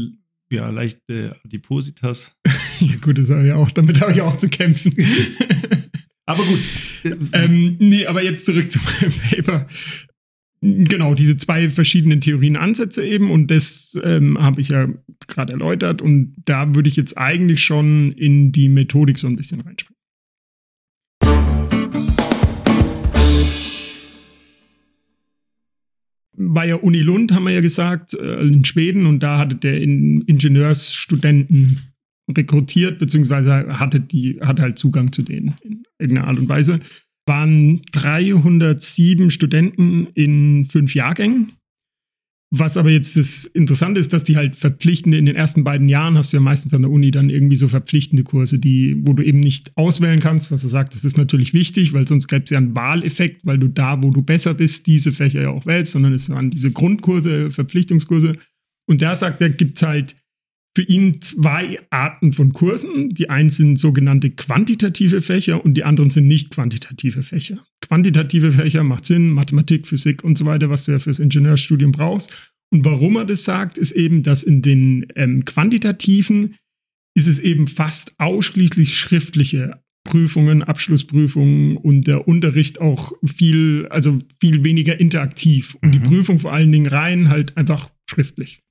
ja, 0.50 0.68
leicht 0.70 0.98
äh, 1.10 1.30
Adipositas. 1.44 2.32
Ja 2.80 2.96
gut, 2.96 3.16
das 3.18 3.30
habe 3.30 3.46
ich 3.46 3.52
auch, 3.52 3.70
damit 3.70 4.00
habe 4.00 4.10
ich 4.12 4.20
auch 4.20 4.36
zu 4.36 4.48
kämpfen. 4.48 4.92
Aber 6.26 6.42
gut. 6.42 6.58
Äh, 7.04 7.44
Ähm, 7.44 7.76
nee, 7.78 8.04
aber 8.06 8.22
jetzt 8.22 8.44
zurück 8.46 8.70
zu 8.70 8.80
meinem 8.80 9.12
Paper. 9.30 9.66
Genau, 10.60 11.14
diese 11.14 11.36
zwei 11.36 11.68
verschiedenen 11.70 12.20
Theorien, 12.20 12.56
Ansätze 12.56 13.04
eben, 13.06 13.30
und 13.30 13.50
das 13.50 13.96
ähm, 14.02 14.38
habe 14.40 14.60
ich 14.60 14.70
ja 14.70 14.88
gerade 15.28 15.52
erläutert, 15.52 16.00
und 16.02 16.34
da 16.46 16.74
würde 16.74 16.88
ich 16.88 16.96
jetzt 16.96 17.16
eigentlich 17.18 17.62
schon 17.62 18.12
in 18.12 18.50
die 18.52 18.68
Methodik 18.70 19.18
so 19.18 19.26
ein 19.26 19.36
bisschen 19.36 19.60
reinspringen. 19.60 19.93
Bei 26.36 26.66
der 26.66 26.82
Uni 26.82 27.00
Lund 27.00 27.32
haben 27.32 27.44
wir 27.44 27.52
ja 27.52 27.60
gesagt, 27.60 28.14
äh, 28.14 28.40
in 28.40 28.64
Schweden, 28.64 29.06
und 29.06 29.22
da 29.22 29.38
hatte 29.38 29.56
der 29.56 29.80
in 29.80 30.22
Ingenieursstudenten 30.22 31.78
rekrutiert, 32.30 32.98
beziehungsweise 32.98 33.78
hatte, 33.78 34.00
die, 34.00 34.40
hatte 34.40 34.62
halt 34.62 34.78
Zugang 34.78 35.12
zu 35.12 35.22
denen 35.22 35.54
in 35.62 35.82
irgendeiner 35.98 36.28
Art 36.28 36.38
und 36.38 36.48
Weise 36.48 36.80
waren 37.26 37.80
307 37.92 39.30
Studenten 39.30 40.08
in 40.14 40.66
fünf 40.70 40.94
Jahrgängen. 40.94 41.52
Was 42.56 42.76
aber 42.76 42.90
jetzt 42.90 43.16
das 43.16 43.46
Interessante 43.46 43.99
ist, 43.99 44.12
dass 44.12 44.23
die 44.23 44.37
halt 44.37 44.54
verpflichtende, 44.54 45.18
in 45.18 45.26
den 45.26 45.34
ersten 45.34 45.64
beiden 45.64 45.88
Jahren 45.88 46.16
hast 46.16 46.32
du 46.32 46.37
ja 46.37 46.40
meistens 46.40 46.73
an 46.73 46.82
der 46.82 46.90
Uni 46.92 47.11
dann 47.11 47.28
irgendwie 47.28 47.56
so 47.56 47.66
verpflichtende 47.66 48.23
Kurse, 48.23 48.61
die, 48.61 48.94
wo 49.04 49.12
du 49.12 49.25
eben 49.25 49.40
nicht 49.40 49.73
auswählen 49.75 50.20
kannst, 50.20 50.52
was 50.52 50.62
er 50.62 50.70
sagt, 50.70 50.94
das 50.94 51.04
ist 51.04 51.18
natürlich 51.18 51.52
wichtig, 51.52 51.92
weil 51.94 52.06
sonst 52.06 52.28
gäbe 52.28 52.44
es 52.44 52.50
ja 52.50 52.58
einen 52.58 52.76
Wahleffekt, 52.76 53.44
weil 53.44 53.58
du 53.58 53.66
da, 53.66 54.00
wo 54.04 54.11
du 54.11 54.23
besser 54.23 54.54
bist, 54.54 54.87
diese 54.87 55.11
Fächer 55.11 55.42
ja 55.42 55.49
auch 55.49 55.66
wählst, 55.66 55.90
sondern 55.90 56.14
es 56.14 56.30
waren 56.30 56.50
diese 56.50 56.70
Grundkurse, 56.70 57.50
Verpflichtungskurse. 57.50 58.37
Und 58.87 59.02
da 59.02 59.16
sagt 59.16 59.40
er, 59.40 59.50
gibt 59.50 59.78
es 59.78 59.82
halt 59.82 60.14
für 60.76 60.82
ihn 60.82 61.20
zwei 61.20 61.78
Arten 61.90 62.32
von 62.32 62.52
Kursen. 62.52 63.10
Die 63.10 63.30
einen 63.30 63.50
sind 63.50 63.78
sogenannte 63.78 64.30
quantitative 64.30 65.22
Fächer 65.22 65.64
und 65.64 65.74
die 65.74 65.84
anderen 65.84 66.10
sind 66.10 66.26
nicht 66.26 66.50
quantitative 66.50 67.22
Fächer. 67.22 67.64
Quantitative 67.80 68.52
Fächer 68.52 68.82
macht 68.82 69.04
Sinn, 69.04 69.30
Mathematik, 69.30 69.86
Physik 69.86 70.24
und 70.24 70.36
so 70.36 70.44
weiter, 70.46 70.70
was 70.70 70.84
du 70.84 70.92
ja 70.92 70.98
fürs 70.98 71.20
Ingenieurstudium 71.20 71.92
brauchst. 71.92 72.54
Und 72.72 72.84
warum 72.84 73.16
er 73.16 73.24
das 73.24 73.44
sagt, 73.44 73.78
ist 73.78 73.92
eben, 73.92 74.24
dass 74.24 74.42
in 74.42 74.62
den 74.62 75.06
ähm, 75.14 75.44
quantitativen 75.44 76.56
ist 77.16 77.28
es 77.28 77.38
eben 77.38 77.68
fast 77.68 78.18
ausschließlich 78.18 78.98
schriftliche 78.98 79.80
Prüfungen, 80.04 80.64
Abschlussprüfungen 80.64 81.76
und 81.76 82.06
der 82.08 82.26
Unterricht 82.26 82.80
auch 82.80 83.12
viel, 83.24 83.86
also 83.90 84.18
viel 84.40 84.64
weniger 84.64 84.98
interaktiv. 84.98 85.76
Und 85.80 85.88
mhm. 85.88 85.92
die 85.92 86.00
Prüfung 86.00 86.38
vor 86.40 86.52
allen 86.52 86.72
Dingen 86.72 86.86
rein 86.86 87.28
halt 87.28 87.56
einfach 87.56 87.90
schriftlich. 88.10 88.63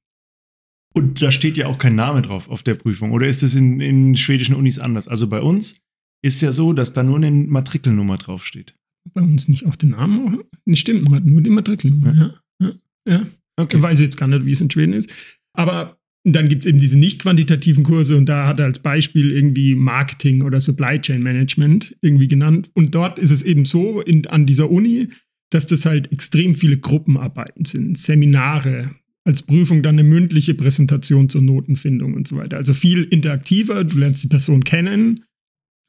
Und 0.93 1.21
da 1.21 1.31
steht 1.31 1.57
ja 1.57 1.67
auch 1.67 1.79
kein 1.79 1.95
Name 1.95 2.21
drauf 2.21 2.49
auf 2.49 2.63
der 2.63 2.75
Prüfung. 2.75 3.11
Oder 3.11 3.27
ist 3.27 3.41
es 3.41 3.55
in, 3.55 3.79
in 3.79 4.15
schwedischen 4.15 4.55
Unis 4.55 4.79
anders? 4.79 5.07
Also 5.07 5.27
bei 5.27 5.41
uns 5.41 5.81
ist 6.23 6.41
ja 6.41 6.51
so, 6.51 6.73
dass 6.73 6.93
da 6.93 7.03
nur 7.03 7.17
eine 7.17 7.31
Matrikelnummer 7.31 8.17
draufsteht. 8.17 8.75
Bei 9.13 9.21
uns 9.21 9.47
nicht 9.47 9.65
auch 9.65 9.75
den 9.75 9.91
Namen? 9.91 10.39
Nicht 10.65 10.81
stimmt, 10.81 11.09
nur 11.25 11.41
die 11.41 11.49
Matrikelnummer. 11.49 12.13
Ja. 12.15 12.67
ja. 12.67 12.73
ja. 13.07 13.25
Okay. 13.57 13.77
Ich 13.77 13.83
weiß 13.83 13.99
jetzt 13.99 14.17
gar 14.17 14.27
nicht, 14.27 14.45
wie 14.45 14.51
es 14.51 14.61
in 14.61 14.69
Schweden 14.69 14.93
ist. 14.93 15.09
Aber 15.53 15.97
dann 16.25 16.47
gibt 16.47 16.63
es 16.63 16.69
eben 16.69 16.79
diese 16.79 16.97
nicht 16.97 17.21
quantitativen 17.21 17.83
Kurse 17.83 18.15
und 18.15 18.27
da 18.27 18.47
hat 18.47 18.59
er 18.59 18.65
als 18.65 18.79
Beispiel 18.79 19.31
irgendwie 19.31 19.75
Marketing 19.75 20.41
oder 20.41 20.61
Supply 20.61 20.99
Chain 20.99 21.21
Management 21.21 21.97
irgendwie 22.01 22.27
genannt. 22.27 22.71
Und 22.73 22.95
dort 22.95 23.19
ist 23.19 23.31
es 23.31 23.43
eben 23.43 23.65
so 23.65 23.99
in, 24.01 24.25
an 24.27 24.45
dieser 24.45 24.71
Uni, 24.71 25.09
dass 25.49 25.67
das 25.67 25.85
halt 25.85 26.11
extrem 26.11 26.55
viele 26.55 26.77
Gruppenarbeiten 26.77 27.65
sind, 27.65 27.97
Seminare, 27.97 28.95
als 29.25 29.41
Prüfung 29.43 29.83
dann 29.83 29.95
eine 29.97 30.07
mündliche 30.07 30.53
Präsentation 30.53 31.29
zur 31.29 31.41
Notenfindung 31.41 32.13
und 32.13 32.27
so 32.27 32.35
weiter. 32.37 32.57
Also 32.57 32.73
viel 32.73 33.03
interaktiver, 33.03 33.83
du 33.83 33.97
lernst 33.97 34.23
die 34.23 34.27
Person 34.27 34.63
kennen, 34.63 35.23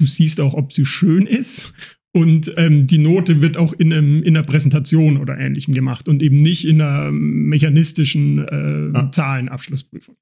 du 0.00 0.06
siehst 0.06 0.40
auch, 0.40 0.54
ob 0.54 0.72
sie 0.72 0.86
schön 0.86 1.26
ist 1.26 1.72
und 2.14 2.52
ähm, 2.56 2.86
die 2.86 2.98
Note 2.98 3.42
wird 3.42 3.56
auch 3.56 3.72
in, 3.72 3.92
einem, 3.92 4.22
in 4.22 4.36
einer 4.36 4.46
Präsentation 4.46 5.16
oder 5.16 5.36
ähnlichem 5.36 5.74
gemacht 5.74 6.08
und 6.08 6.22
eben 6.22 6.36
nicht 6.36 6.64
in 6.64 6.80
einer 6.80 7.10
mechanistischen 7.10 8.38
äh, 8.38 8.92
ja. 8.92 9.10
Zahlenabschlussprüfung. 9.10 10.16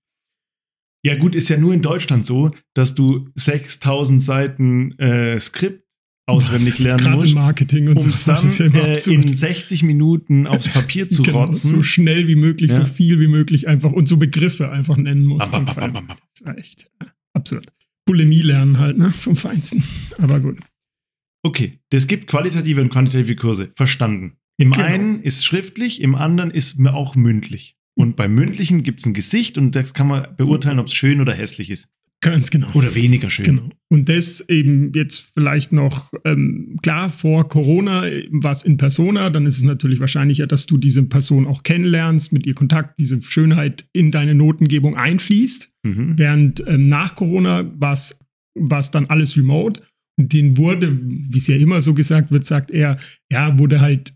Ja, 1.04 1.16
gut, 1.16 1.34
ist 1.34 1.50
ja 1.50 1.58
nur 1.58 1.74
in 1.74 1.82
Deutschland 1.82 2.24
so, 2.24 2.52
dass 2.74 2.94
du 2.94 3.28
6000 3.34 4.22
Seiten 4.22 4.98
äh, 4.98 5.38
Skript 5.38 5.81
auswendig 6.26 6.78
lernen 6.78 7.04
Gerade 7.04 7.16
musst, 7.16 7.34
Marketing 7.34 7.88
und 7.88 7.98
um 7.98 8.08
es 8.08 8.24
dann 8.24 8.48
ja 8.48 8.84
äh, 8.86 9.10
in 9.10 9.34
60 9.34 9.82
Minuten 9.82 10.46
aufs 10.46 10.68
Papier 10.68 11.08
zu 11.08 11.22
genau, 11.22 11.44
rotzen. 11.44 11.70
So 11.70 11.82
schnell 11.82 12.28
wie 12.28 12.36
möglich, 12.36 12.70
ja. 12.70 12.78
so 12.78 12.84
viel 12.84 13.20
wie 13.20 13.26
möglich 13.26 13.68
einfach 13.68 13.92
und 13.92 14.08
so 14.08 14.16
Begriffe 14.16 14.70
einfach 14.70 14.96
nennen 14.96 15.24
musst. 15.24 15.52
Das 15.52 16.44
war 16.44 16.58
echt 16.58 16.88
absurd. 17.32 17.66
Bulimie 18.04 18.42
lernen 18.42 18.78
halt, 18.78 18.98
ne? 18.98 19.10
Vom 19.12 19.36
Feinsten. 19.36 19.84
Aber 20.18 20.40
gut. 20.40 20.58
Okay, 21.44 21.78
es 21.90 22.06
gibt 22.06 22.28
qualitative 22.28 22.80
und 22.80 22.90
quantitative 22.90 23.36
Kurse. 23.36 23.72
Verstanden. 23.74 24.36
Im 24.58 24.72
genau. 24.72 24.84
einen 24.84 25.22
ist 25.22 25.44
schriftlich, 25.44 26.00
im 26.00 26.14
anderen 26.14 26.50
ist 26.50 26.78
mir 26.78 26.94
auch 26.94 27.16
mündlich. 27.16 27.76
Und 27.94 28.16
beim 28.16 28.34
mündlichen 28.34 28.82
gibt 28.82 29.00
es 29.00 29.06
ein 29.06 29.14
Gesicht 29.14 29.58
und 29.58 29.74
das 29.74 29.92
kann 29.92 30.06
man 30.06 30.36
beurteilen, 30.36 30.78
ob 30.78 30.86
es 30.86 30.94
schön 30.94 31.20
oder 31.20 31.34
hässlich 31.34 31.70
ist. 31.70 31.88
Ganz 32.22 32.50
genau. 32.50 32.68
Oder 32.74 32.94
weniger 32.94 33.28
schön. 33.28 33.44
Genau. 33.44 33.68
Und 33.90 34.08
das 34.08 34.48
eben 34.48 34.92
jetzt 34.94 35.32
vielleicht 35.34 35.72
noch, 35.72 36.12
ähm, 36.24 36.78
klar, 36.80 37.10
vor 37.10 37.48
Corona 37.48 38.04
war 38.30 38.52
es 38.52 38.62
in 38.62 38.76
Persona, 38.76 39.28
dann 39.28 39.44
ist 39.44 39.58
es 39.58 39.64
natürlich 39.64 39.98
wahrscheinlicher, 39.98 40.46
dass 40.46 40.66
du 40.66 40.78
diese 40.78 41.02
Person 41.02 41.48
auch 41.48 41.64
kennenlernst, 41.64 42.32
mit 42.32 42.46
ihr 42.46 42.54
Kontakt, 42.54 42.98
diese 42.98 43.20
Schönheit 43.20 43.86
in 43.92 44.12
deine 44.12 44.36
Notengebung 44.36 44.96
einfließt. 44.96 45.74
Mhm. 45.82 46.14
Während 46.16 46.64
ähm, 46.68 46.88
nach 46.88 47.16
Corona 47.16 47.70
war 47.76 47.92
es 47.92 48.90
dann 48.92 49.06
alles 49.06 49.36
remote. 49.36 49.82
Und 50.16 50.32
den 50.32 50.56
wurde, 50.56 50.96
wie 51.02 51.38
es 51.38 51.48
ja 51.48 51.56
immer 51.56 51.82
so 51.82 51.92
gesagt 51.92 52.30
wird, 52.30 52.46
sagt 52.46 52.70
er, 52.70 52.98
ja, 53.32 53.58
wurde 53.58 53.80
halt 53.80 54.14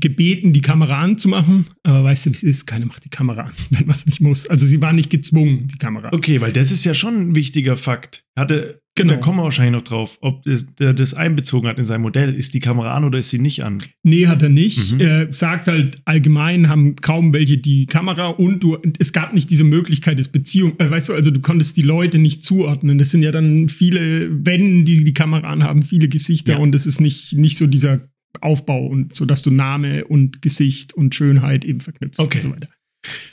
gebeten, 0.00 0.52
die 0.52 0.60
Kamera 0.60 1.00
anzumachen, 1.00 1.66
aber 1.82 2.04
weißt 2.04 2.26
du, 2.26 2.30
wie 2.30 2.34
es 2.34 2.42
ist? 2.42 2.66
Keiner 2.66 2.86
macht 2.86 3.04
die 3.04 3.10
Kamera 3.10 3.42
an, 3.42 3.52
wenn 3.70 3.86
man 3.86 3.96
es 3.96 4.06
nicht 4.06 4.20
muss. 4.20 4.48
Also 4.48 4.66
sie 4.66 4.80
war 4.80 4.92
nicht 4.92 5.10
gezwungen, 5.10 5.68
die 5.68 5.78
Kamera. 5.78 6.10
Okay, 6.12 6.40
weil 6.40 6.52
das 6.52 6.70
ist 6.70 6.84
ja 6.84 6.94
schon 6.94 7.30
ein 7.30 7.34
wichtiger 7.34 7.76
Fakt. 7.76 8.24
Hatte, 8.38 8.82
genau. 8.94 9.14
da 9.14 9.18
kommen 9.18 9.38
wir 9.38 9.44
wahrscheinlich 9.44 9.72
noch 9.72 9.88
drauf, 9.88 10.18
ob 10.20 10.42
der 10.44 10.92
das 10.92 11.14
einbezogen 11.14 11.68
hat 11.68 11.78
in 11.78 11.84
sein 11.84 12.02
Modell. 12.02 12.34
Ist 12.34 12.52
die 12.52 12.60
Kamera 12.60 12.94
an 12.94 13.04
oder 13.04 13.18
ist 13.18 13.30
sie 13.30 13.38
nicht 13.38 13.64
an? 13.64 13.78
Nee, 14.02 14.26
hat 14.26 14.42
er 14.42 14.50
nicht. 14.50 14.92
Mhm. 14.92 15.00
Er 15.00 15.32
sagt 15.32 15.68
halt, 15.68 16.02
allgemein 16.04 16.68
haben 16.68 16.96
kaum 16.96 17.32
welche 17.32 17.56
die 17.56 17.86
Kamera 17.86 18.28
und 18.28 18.62
du, 18.62 18.76
es 18.98 19.14
gab 19.14 19.32
nicht 19.32 19.50
diese 19.50 19.64
Möglichkeit 19.64 20.18
des 20.18 20.28
Beziehung, 20.28 20.78
äh, 20.78 20.90
weißt 20.90 21.08
du, 21.08 21.14
also 21.14 21.30
du 21.30 21.40
konntest 21.40 21.78
die 21.78 21.82
Leute 21.82 22.18
nicht 22.18 22.44
zuordnen. 22.44 22.98
Das 22.98 23.10
sind 23.10 23.22
ja 23.22 23.32
dann 23.32 23.70
viele 23.70 24.28
Wände, 24.44 24.84
die 24.84 25.04
die 25.04 25.14
Kamera 25.14 25.48
anhaben, 25.48 25.82
viele 25.82 26.08
Gesichter 26.08 26.54
ja. 26.54 26.58
und 26.58 26.74
es 26.74 26.84
ist 26.84 27.00
nicht, 27.00 27.32
nicht 27.32 27.56
so 27.56 27.66
dieser 27.66 28.06
Aufbau 28.42 28.86
und 28.86 29.14
so 29.14 29.24
dass 29.24 29.42
du 29.42 29.50
Name 29.50 30.04
und 30.04 30.42
Gesicht 30.42 30.94
und 30.94 31.14
Schönheit 31.14 31.64
eben 31.64 31.80
verknüpfst 31.80 32.18
okay. 32.18 32.38
und 32.38 32.42
so 32.42 32.50
weiter. 32.50 32.68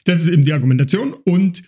Das 0.05 0.21
ist 0.21 0.27
eben 0.27 0.45
die 0.45 0.53
Argumentation. 0.53 1.13
Und 1.13 1.63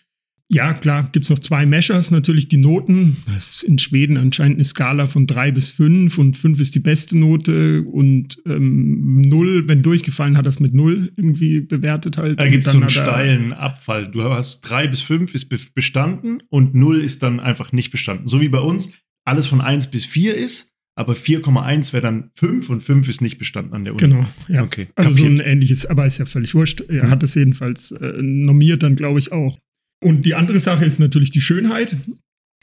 ja, 0.48 0.74
klar, 0.76 1.10
gibt 1.12 1.24
es 1.24 1.32
noch 1.32 1.40
zwei 1.40 1.66
Measures, 1.66 2.12
natürlich 2.12 2.48
die 2.48 2.58
Noten. 2.58 3.18
Das 3.34 3.56
ist 3.56 3.64
in 3.64 3.80
Schweden 3.80 4.16
anscheinend 4.16 4.58
eine 4.58 4.66
Skala 4.66 5.08
von 5.08 5.26
drei 5.26 5.52
bis 5.52 5.70
fünf 5.70 6.20
und 6.20 6.38
fünf 6.38 6.60
ist 6.60 6.76
die 6.76 6.80
beste 6.80 7.18
Note 7.18 7.82
und 7.82 8.38
ähm, 8.46 9.22
null, 9.22 9.68
wenn 9.68 9.82
durchgefallen, 9.82 10.38
hat 10.38 10.46
das 10.46 10.60
mit 10.60 10.76
null 10.76 11.12
irgendwie 11.18 11.62
bewertet 11.62 12.18
halt. 12.18 12.40
Da 12.40 12.48
gibt 12.48 12.68
es 12.68 12.74
so 12.74 12.80
einen 12.80 12.92
steilen 12.92 13.54
Abfall. 13.54 14.12
Du 14.12 14.22
hast 14.22 14.62
drei 14.62 14.88
bis 14.88 15.02
fünf 15.02 15.34
ist 15.34 15.50
bestanden 15.74 16.44
und 16.50 16.76
null 16.76 17.02
ist 17.02 17.24
dann 17.24 17.40
einfach 17.40 17.72
nicht 17.72 17.90
bestanden. 17.90 18.28
So 18.28 18.40
wie 18.40 18.50
bei 18.50 18.60
uns 18.60 18.92
alles 19.24 19.48
von 19.48 19.62
eins 19.62 19.90
bis 19.90 20.06
vier 20.06 20.36
ist 20.36 20.75
aber 20.96 21.14
4,1 21.14 21.94
wäre 21.94 22.02
dann 22.02 22.32
5 22.36 22.70
und 22.70 22.82
5 22.82 23.10
ist 23.10 23.22
nicht 23.22 23.38
bestanden 23.38 23.74
an 23.74 23.84
der 23.84 23.94
Uni. 23.94 24.02
Genau, 24.02 24.26
ja. 24.48 24.64
Okay, 24.64 24.88
also 24.96 25.12
so 25.12 25.26
ein 25.26 25.40
ähnliches, 25.40 25.86
aber 25.86 26.06
ist 26.06 26.18
ja 26.18 26.26
völlig 26.26 26.56
wurscht. 26.56 26.82
Er 26.82 27.06
mhm. 27.06 27.10
hat 27.10 27.24
es 27.24 27.36
jedenfalls 27.36 27.92
äh, 27.92 28.14
normiert 28.22 28.82
dann, 28.82 28.96
glaube 28.96 29.20
ich, 29.20 29.32
auch. 29.32 29.60
Und 30.02 30.26
die 30.26 30.36
andere 30.36 30.60
Sache 30.60 30.86
ist 30.86 31.00
natürlich 31.00 31.32
die 31.32 31.42
Schönheit. 31.42 31.98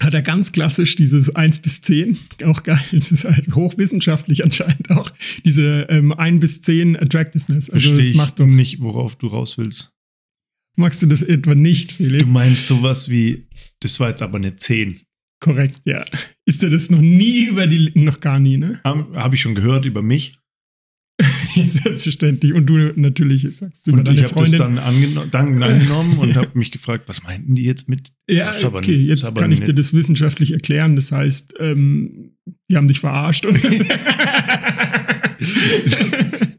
Hat 0.01 0.15
er 0.15 0.23
ganz 0.23 0.51
klassisch 0.53 0.97
dieses 0.97 1.35
1 1.35 1.59
bis 1.59 1.83
10, 1.83 2.19
auch 2.45 2.63
geil, 2.63 2.83
das 2.91 3.13
ist 3.13 3.25
halt 3.25 3.55
hochwissenschaftlich 3.55 4.43
anscheinend 4.43 4.91
auch, 4.91 5.13
diese 5.45 5.87
ähm, 5.91 6.13
1 6.13 6.41
bis 6.41 6.63
10 6.63 6.97
Attractiveness. 6.97 7.71
Also 7.71 7.91
Versteh 7.91 8.09
das 8.09 8.17
macht 8.17 8.41
doch 8.41 8.47
nicht, 8.47 8.81
worauf 8.81 9.17
du 9.17 9.29
raus 9.29 9.59
willst. 9.59 9.93
Magst 10.77 11.03
du 11.03 11.07
das 11.07 11.23
etwa 11.23 11.55
nicht, 11.55 11.93
Philipp? 11.93 12.23
Du 12.23 12.27
meinst 12.27 12.67
sowas 12.67 13.11
wie, 13.11 13.47
das 13.81 14.01
war 14.01 14.09
jetzt 14.09 14.23
aber 14.23 14.39
eine 14.39 14.57
10. 14.57 15.03
Korrekt, 15.43 15.81
ja. 15.85 16.05
Ist 16.47 16.63
dir 16.63 16.71
das 16.71 16.89
noch 16.89 17.01
nie 17.01 17.47
über 17.47 17.67
die 17.67 17.79
Lippen, 17.79 18.05
noch 18.05 18.21
gar 18.21 18.39
nie, 18.39 18.57
ne? 18.57 18.79
Habe 18.85 19.09
hab 19.17 19.35
ich 19.35 19.41
schon 19.41 19.57
gehört 19.57 19.85
über 19.85 20.01
mich. 20.01 20.35
Selbstverständlich. 21.55 22.55
Und 22.55 22.67
du 22.67 22.93
natürlich 22.95 23.43
sagst 23.55 23.89
über 23.89 23.99
und 23.99 24.07
deine 24.07 24.21
ich 24.21 24.29
Freundin. 24.29 24.55
Ich 24.55 24.61
habe 24.61 24.75
das 24.75 24.85
dann, 24.85 24.95
angeno 24.95 25.25
dann 25.31 25.61
angenommen 25.63 26.19
und 26.19 26.37
habe 26.37 26.51
mich 26.55 26.71
gefragt, 26.71 27.09
was 27.09 27.25
meinten 27.25 27.57
die 27.57 27.65
jetzt 27.65 27.89
mit? 27.89 28.13
Ja, 28.31 28.55
okay, 28.63 28.95
jetzt 28.95 29.35
kann 29.35 29.51
ich 29.51 29.65
dir 29.65 29.75
das 29.75 29.93
wissenschaftlich 29.93 30.53
erklären. 30.53 30.95
Das 30.95 31.11
heißt, 31.11 31.55
ähm, 31.59 32.37
die 32.71 32.77
haben 32.77 32.87
dich 32.87 33.01
verarscht. 33.01 33.45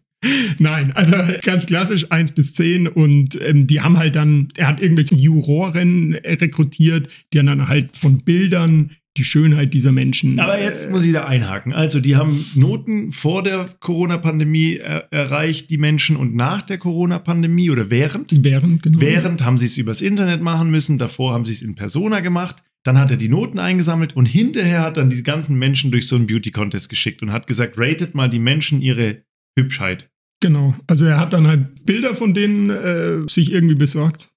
Nein, 0.59 0.91
also 0.93 1.15
ganz 1.41 1.65
klassisch 1.65 2.11
1 2.11 2.33
bis 2.33 2.53
10 2.53 2.87
und 2.87 3.39
ähm, 3.41 3.67
die 3.67 3.81
haben 3.81 3.97
halt 3.97 4.15
dann, 4.15 4.47
er 4.57 4.67
hat 4.67 4.81
irgendwelche 4.81 5.15
Juroren 5.15 6.15
rekrutiert, 6.15 7.09
die 7.33 7.39
haben 7.39 7.47
dann 7.47 7.67
halt 7.67 7.95
von 7.97 8.19
Bildern 8.19 8.91
die 9.17 9.23
Schönheit 9.23 9.73
dieser 9.73 9.91
Menschen. 9.91 10.39
Aber 10.39 10.59
jetzt 10.59 10.89
muss 10.89 11.05
ich 11.05 11.13
da 11.13 11.25
einhaken. 11.25 11.71
Also, 11.71 11.99
die 11.99 12.15
haben 12.15 12.45
Noten 12.55 13.11
vor 13.11 13.43
der 13.43 13.67
Corona-Pandemie 13.79 14.77
er 14.77 15.07
erreicht, 15.11 15.69
die 15.69 15.77
Menschen, 15.77 16.15
und 16.15 16.35
nach 16.35 16.63
der 16.63 16.79
Corona-Pandemie 16.79 17.69
oder 17.69 17.91
während? 17.91 18.31
Während, 18.43 18.81
genau. 18.81 18.99
Während 18.99 19.45
haben 19.45 19.59
sie 19.59 19.67
es 19.67 19.77
übers 19.77 20.01
Internet 20.01 20.41
machen 20.41 20.71
müssen, 20.71 20.97
davor 20.97 21.33
haben 21.33 21.45
sie 21.45 21.51
es 21.51 21.61
in 21.61 21.75
Persona 21.75 22.21
gemacht. 22.21 22.63
Dann 22.83 22.97
hat 22.97 23.11
er 23.11 23.17
die 23.17 23.29
Noten 23.29 23.59
eingesammelt 23.59 24.15
und 24.15 24.25
hinterher 24.25 24.81
hat 24.81 24.97
dann 24.97 25.09
diese 25.09 25.23
ganzen 25.23 25.57
Menschen 25.57 25.91
durch 25.91 26.07
so 26.07 26.15
einen 26.15 26.27
Beauty-Contest 26.27 26.89
geschickt 26.89 27.21
und 27.21 27.31
hat 27.31 27.47
gesagt, 27.47 27.77
ratet 27.77 28.15
mal 28.15 28.29
die 28.29 28.39
Menschen 28.39 28.81
ihre 28.81 29.23
Hübschheit. 29.57 30.09
Genau. 30.43 30.75
Also 30.87 31.05
er 31.05 31.21
hat 31.21 31.31
dann 31.31 31.47
halt 31.47 31.85
Bilder 31.85 32.15
von 32.15 32.33
denen 32.33 32.69
äh, 32.69 33.25
sich 33.29 33.53
irgendwie 33.53 33.75
besorgt. 33.75 34.29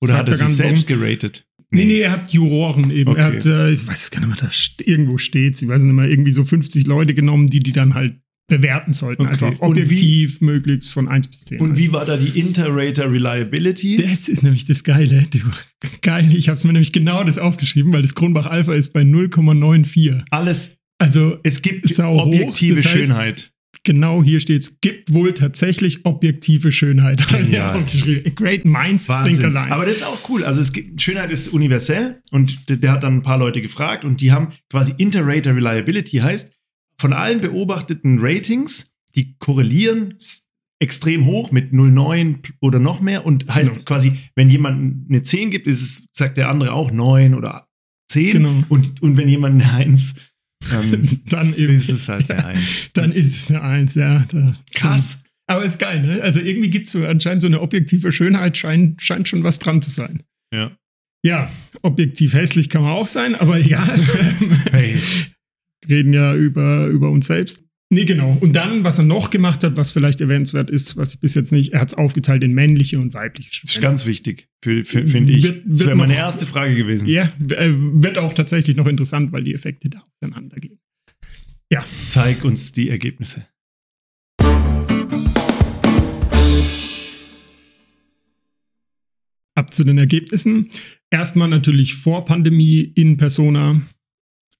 Oder 0.00 0.16
hat 0.16 0.28
er 0.28 0.36
sich 0.36 0.46
selbst 0.46 0.86
geratet? 0.86 1.44
Nee, 1.72 1.86
nee, 1.86 1.98
er 1.98 2.12
hat 2.12 2.32
Juroren 2.32 2.92
eben. 2.92 3.10
Okay. 3.10 3.20
Er 3.20 3.26
hat, 3.26 3.46
äh, 3.46 3.72
ich 3.72 3.84
weiß 3.84 4.12
gar 4.12 4.20
nicht 4.20 4.28
mehr, 4.28 4.38
da 4.38 4.50
irgendwo 4.84 5.18
steht, 5.18 5.60
ich 5.60 5.66
weiß 5.66 5.82
nicht 5.82 5.92
mehr, 5.92 6.08
irgendwie 6.08 6.30
so 6.30 6.44
50 6.44 6.86
Leute 6.86 7.14
genommen, 7.14 7.48
die 7.48 7.58
die 7.58 7.72
dann 7.72 7.94
halt 7.94 8.14
bewerten 8.46 8.92
sollten. 8.92 9.22
Okay. 9.22 9.32
Einfach 9.32 9.60
objektiv, 9.60 10.40
wie, 10.40 10.44
möglichst 10.44 10.92
von 10.92 11.08
1 11.08 11.26
bis 11.26 11.46
10. 11.46 11.60
Und 11.60 11.70
halt. 11.70 11.78
wie 11.78 11.92
war 11.92 12.04
da 12.04 12.16
die 12.16 12.38
Interrater 12.38 13.10
Reliability? 13.10 13.96
Das 13.96 14.28
ist 14.28 14.44
nämlich 14.44 14.66
das 14.66 14.84
Geile. 14.84 15.26
Geil, 16.02 16.32
ich 16.32 16.48
habe 16.48 16.54
es 16.54 16.64
mir 16.64 16.72
nämlich 16.72 16.92
genau 16.92 17.24
das 17.24 17.38
aufgeschrieben, 17.38 17.92
weil 17.92 18.02
das 18.02 18.14
Kronbach 18.14 18.46
Alpha 18.46 18.72
ist 18.72 18.92
bei 18.92 19.02
0,94. 19.02 20.22
Alles. 20.30 20.76
Also 20.98 21.38
es 21.42 21.60
gibt 21.60 21.98
objektive 21.98 22.76
hoch, 22.76 22.82
das 22.82 22.84
heißt, 22.84 23.06
Schönheit. 23.06 23.52
Genau 23.84 24.22
hier 24.22 24.40
steht 24.40 24.62
es, 24.62 24.80
gibt 24.80 25.12
wohl 25.14 25.34
tatsächlich 25.34 26.04
objektive 26.04 26.72
Schönheit. 26.72 27.26
Great 28.36 28.64
minds 28.64 29.08
Wahnsinn. 29.08 29.34
think 29.40 29.44
alike. 29.56 29.72
Aber 29.72 29.86
das 29.86 29.98
ist 29.98 30.02
auch 30.04 30.28
cool. 30.28 30.44
Also 30.44 30.72
gibt, 30.72 31.00
Schönheit 31.00 31.30
ist 31.30 31.48
universell 31.48 32.20
und 32.30 32.68
der, 32.68 32.76
der 32.76 32.92
hat 32.92 33.02
dann 33.02 33.16
ein 33.18 33.22
paar 33.22 33.38
Leute 33.38 33.60
gefragt 33.60 34.04
und 34.04 34.20
die 34.20 34.32
haben 34.32 34.48
quasi 34.70 34.94
Interrater 34.98 35.54
Reliability 35.56 36.18
heißt, 36.18 36.52
von 36.98 37.12
allen 37.12 37.40
beobachteten 37.40 38.18
Ratings, 38.20 38.92
die 39.14 39.34
korrelieren 39.38 40.14
extrem 40.82 41.26
hoch 41.26 41.50
mit 41.50 41.72
0,9 41.72 42.38
oder 42.60 42.78
noch 42.78 43.00
mehr 43.00 43.26
und 43.26 43.52
heißt 43.52 43.72
Genau. 43.74 43.84
quasi, 43.84 44.12
wenn 44.34 44.48
jemand 44.48 45.08
eine 45.10 45.22
10 45.22 45.50
gibt, 45.50 45.66
ist 45.66 45.82
es, 45.82 46.06
sagt 46.12 46.36
der 46.36 46.48
andere 46.48 46.72
auch 46.72 46.90
9 46.90 47.34
oder 47.34 47.66
10 48.10 48.30
Genau. 48.32 48.64
und, 48.68 49.02
und 49.02 49.16
wenn 49.16 49.28
jemand 49.28 49.62
eine 49.62 49.72
1, 49.72 50.14
ähm, 50.72 51.20
dann, 51.28 51.54
eben, 51.56 51.74
ist 51.76 51.88
es 51.90 52.08
halt 52.08 52.30
eine 52.30 52.44
1. 52.44 52.90
dann 52.94 53.12
ist 53.12 53.34
es 53.36 53.48
eine 53.50 53.62
Eins, 53.62 53.94
ja. 53.94 54.24
Da- 54.30 54.56
Krass. 54.74 55.24
Aber 55.46 55.64
ist 55.64 55.78
geil, 55.80 56.00
ne? 56.02 56.22
Also 56.22 56.38
irgendwie 56.40 56.70
gibt 56.70 56.86
es 56.86 56.92
so 56.92 57.04
anscheinend 57.04 57.42
so 57.42 57.48
eine 57.48 57.60
objektive 57.60 58.12
Schönheit, 58.12 58.56
scheint, 58.56 59.02
scheint 59.02 59.26
schon 59.28 59.42
was 59.42 59.58
dran 59.58 59.82
zu 59.82 59.90
sein. 59.90 60.22
Ja. 60.54 60.76
Ja, 61.24 61.50
objektiv 61.82 62.32
hässlich 62.34 62.68
kann 62.70 62.82
man 62.82 62.92
auch 62.92 63.08
sein, 63.08 63.34
aber 63.34 63.58
egal. 63.60 63.98
Hey. 64.70 64.98
Reden 65.88 66.12
ja 66.12 66.34
über, 66.34 66.86
über 66.86 67.10
uns 67.10 67.26
selbst. 67.26 67.64
Nee, 67.92 68.04
genau. 68.04 68.36
Und 68.40 68.52
dann, 68.54 68.84
was 68.84 68.98
er 68.98 69.04
noch 69.04 69.30
gemacht 69.30 69.64
hat, 69.64 69.76
was 69.76 69.90
vielleicht 69.90 70.20
erwähnenswert 70.20 70.70
ist, 70.70 70.96
was 70.96 71.14
ich 71.14 71.18
bis 71.20 71.34
jetzt 71.34 71.50
nicht, 71.50 71.72
er 71.72 71.80
hat 71.80 71.88
es 71.88 71.94
aufgeteilt 71.94 72.44
in 72.44 72.52
männliche 72.54 73.00
und 73.00 73.14
weibliche 73.14 73.50
Das 73.50 73.54
ist 73.64 73.70
Studenten. 73.72 73.82
ganz 73.82 74.06
wichtig, 74.06 74.48
finde 74.62 75.32
ich. 75.32 75.42
Wird- 75.42 75.64
das 75.64 75.80
wird 75.80 75.86
wäre 75.88 75.96
meine 75.96 76.14
erste 76.14 76.46
Frage 76.46 76.76
gewesen. 76.76 77.08
Ja, 77.08 77.24
äh, 77.48 77.70
wird 77.72 78.16
auch 78.18 78.32
tatsächlich 78.32 78.76
noch 78.76 78.86
interessant, 78.86 79.32
weil 79.32 79.42
die 79.42 79.54
Effekte 79.54 79.88
da 79.90 80.04
auseinandergehen. 80.22 80.78
Zeig 82.08 82.44
uns 82.44 82.72
die 82.72 82.90
Ergebnisse. 82.90 83.46
Ab 89.54 89.74
zu 89.74 89.84
den 89.84 89.98
Ergebnissen. 89.98 90.70
Erstmal 91.10 91.48
natürlich 91.48 91.94
vor 91.94 92.24
Pandemie 92.24 92.80
in 92.94 93.16
Persona 93.16 93.82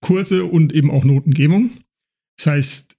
Kurse 0.02 0.44
und 0.44 0.72
eben 0.72 0.90
auch 0.90 1.04
Notengebung. 1.04 1.70
Das 2.38 2.46
heißt, 2.46 2.96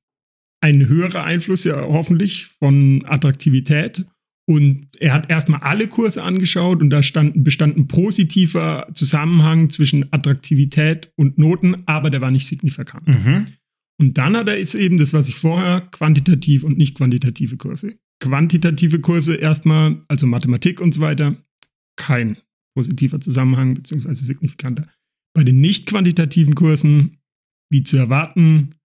ein 0.62 0.88
höherer 0.88 1.24
Einfluss 1.24 1.64
ja 1.64 1.82
hoffentlich 1.82 2.46
von 2.46 3.04
Attraktivität. 3.06 4.06
Und 4.48 4.88
er 5.00 5.14
hat 5.14 5.30
erstmal 5.30 5.62
alle 5.62 5.88
Kurse 5.88 6.24
angeschaut 6.24 6.82
und 6.82 6.90
da 6.90 7.04
stand, 7.04 7.44
bestand 7.44 7.78
ein 7.78 7.88
positiver 7.88 8.88
Zusammenhang 8.94 9.70
zwischen 9.70 10.12
Attraktivität 10.12 11.12
und 11.16 11.38
Noten, 11.38 11.84
aber 11.86 12.10
der 12.10 12.22
war 12.22 12.32
nicht 12.32 12.48
signifikant. 12.48 13.08
Mhm. 13.08 13.48
Und 14.00 14.18
dann 14.18 14.36
hat 14.36 14.48
er 14.48 14.58
jetzt 14.58 14.74
eben 14.74 14.98
das, 14.98 15.14
was 15.14 15.30
ich 15.30 15.36
vorher, 15.36 15.82
quantitativ 15.82 16.64
und 16.64 16.78
nicht 16.78 16.98
quantitative 16.98 17.58
Kurse. 17.58 17.96
Quantitative 18.20 19.00
Kurse 19.00 19.36
erstmal, 19.36 20.04
also 20.08 20.26
Mathematik 20.26 20.82
und 20.82 20.94
so 20.94 21.02
weiter, 21.02 21.38
kein 21.98 22.38
positiver 22.76 23.20
Zusammenhang 23.20 23.76
beziehungsweise 23.76 24.26
signifikanter. 24.26 24.88
Bei 25.36 25.44
den 25.44 25.62
nicht 25.62 25.86
quantitativen 25.86 26.56
Kursen, 26.56 27.18
wie 27.72 27.84
zu 27.84 27.98
erwarten, 27.98 28.76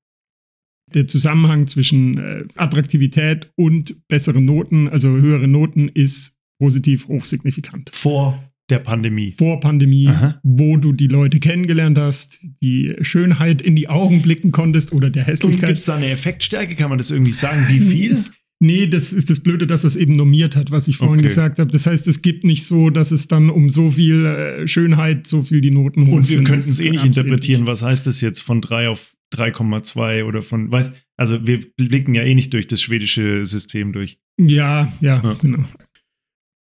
der 0.95 1.07
Zusammenhang 1.07 1.67
zwischen 1.67 2.19
äh, 2.19 2.45
Attraktivität 2.55 3.51
und 3.57 4.07
besseren 4.09 4.45
Noten, 4.45 4.89
also 4.89 5.09
höhere 5.09 5.49
Noten, 5.49 5.89
ist 5.89 6.37
positiv 6.59 7.09
hochsignifikant. 7.09 7.91
Vor 7.93 8.43
der 8.71 8.79
Pandemie. 8.81 9.35
Vor 9.37 9.61
Pandemie, 9.61 10.09
Aha. 10.09 10.41
wo 10.43 10.77
du 10.77 10.93
die 10.93 11.07
Leute 11.07 11.39
kennengelernt 11.39 11.99
hast, 11.99 12.45
die 12.63 12.95
Schönheit 13.01 13.63
in 13.63 13.77
die 13.77 13.89
Augen 13.89 14.23
blicken 14.23 14.51
konntest 14.53 14.93
oder 14.93 15.09
der 15.11 15.25
Hässlichkeit. 15.25 15.69
gibt 15.69 15.79
es 15.79 15.85
da 15.85 15.97
eine 15.97 16.11
Effektstärke? 16.11 16.75
Kann 16.75 16.89
man 16.89 16.99
das 16.99 17.11
irgendwie 17.11 17.33
sagen? 17.33 17.67
Wie 17.69 17.81
viel? 17.81 18.25
Nee, 18.59 18.87
das 18.87 19.13
ist 19.13 19.29
das 19.29 19.41
Blöde, 19.41 19.67
dass 19.67 19.83
das 19.83 19.97
eben 19.97 20.15
normiert 20.15 20.57
hat, 20.57 20.71
was 20.71 20.89
ich 20.89 20.97
vorhin 20.97 21.17
Okay. 21.19 21.25
gesagt 21.25 21.59
habe. 21.59 21.71
Das 21.71 21.87
heißt, 21.87 22.09
es 22.09 22.23
gibt 22.23 22.43
nicht 22.43 22.65
so, 22.65 22.89
dass 22.89 23.11
es 23.11 23.29
dann 23.29 23.51
um 23.51 23.69
so 23.69 23.91
viel 23.91 24.25
äh, 24.25 24.67
Schönheit, 24.67 25.27
so 25.27 25.43
viel 25.43 25.61
die 25.61 25.71
Noten 25.71 26.07
hoch 26.07 26.13
Und 26.15 26.31
wir 26.31 26.43
könnten 26.43 26.71
es 26.71 26.81
eh 26.81 26.89
nicht 26.89 27.05
interpretieren. 27.05 27.67
Was 27.67 27.83
heißt 27.83 28.07
das 28.07 28.23
jetzt 28.23 28.41
von 28.41 28.63
3 28.63 28.89
auf 28.89 29.15
3,2 29.35 30.25
oder 30.25 30.43
von, 30.43 30.71
weiß, 30.71 30.93
also 31.17 31.47
wir 31.47 31.61
blicken 31.77 32.15
ja 32.15 32.23
eh 32.23 32.35
nicht 32.35 32.53
durch 32.53 32.67
das 32.67 32.81
schwedische 32.81 33.45
System 33.45 33.93
durch. 33.93 34.19
Ja, 34.41 34.93
ja, 35.01 35.21
Ja. 35.23 35.35
genau. 35.41 35.65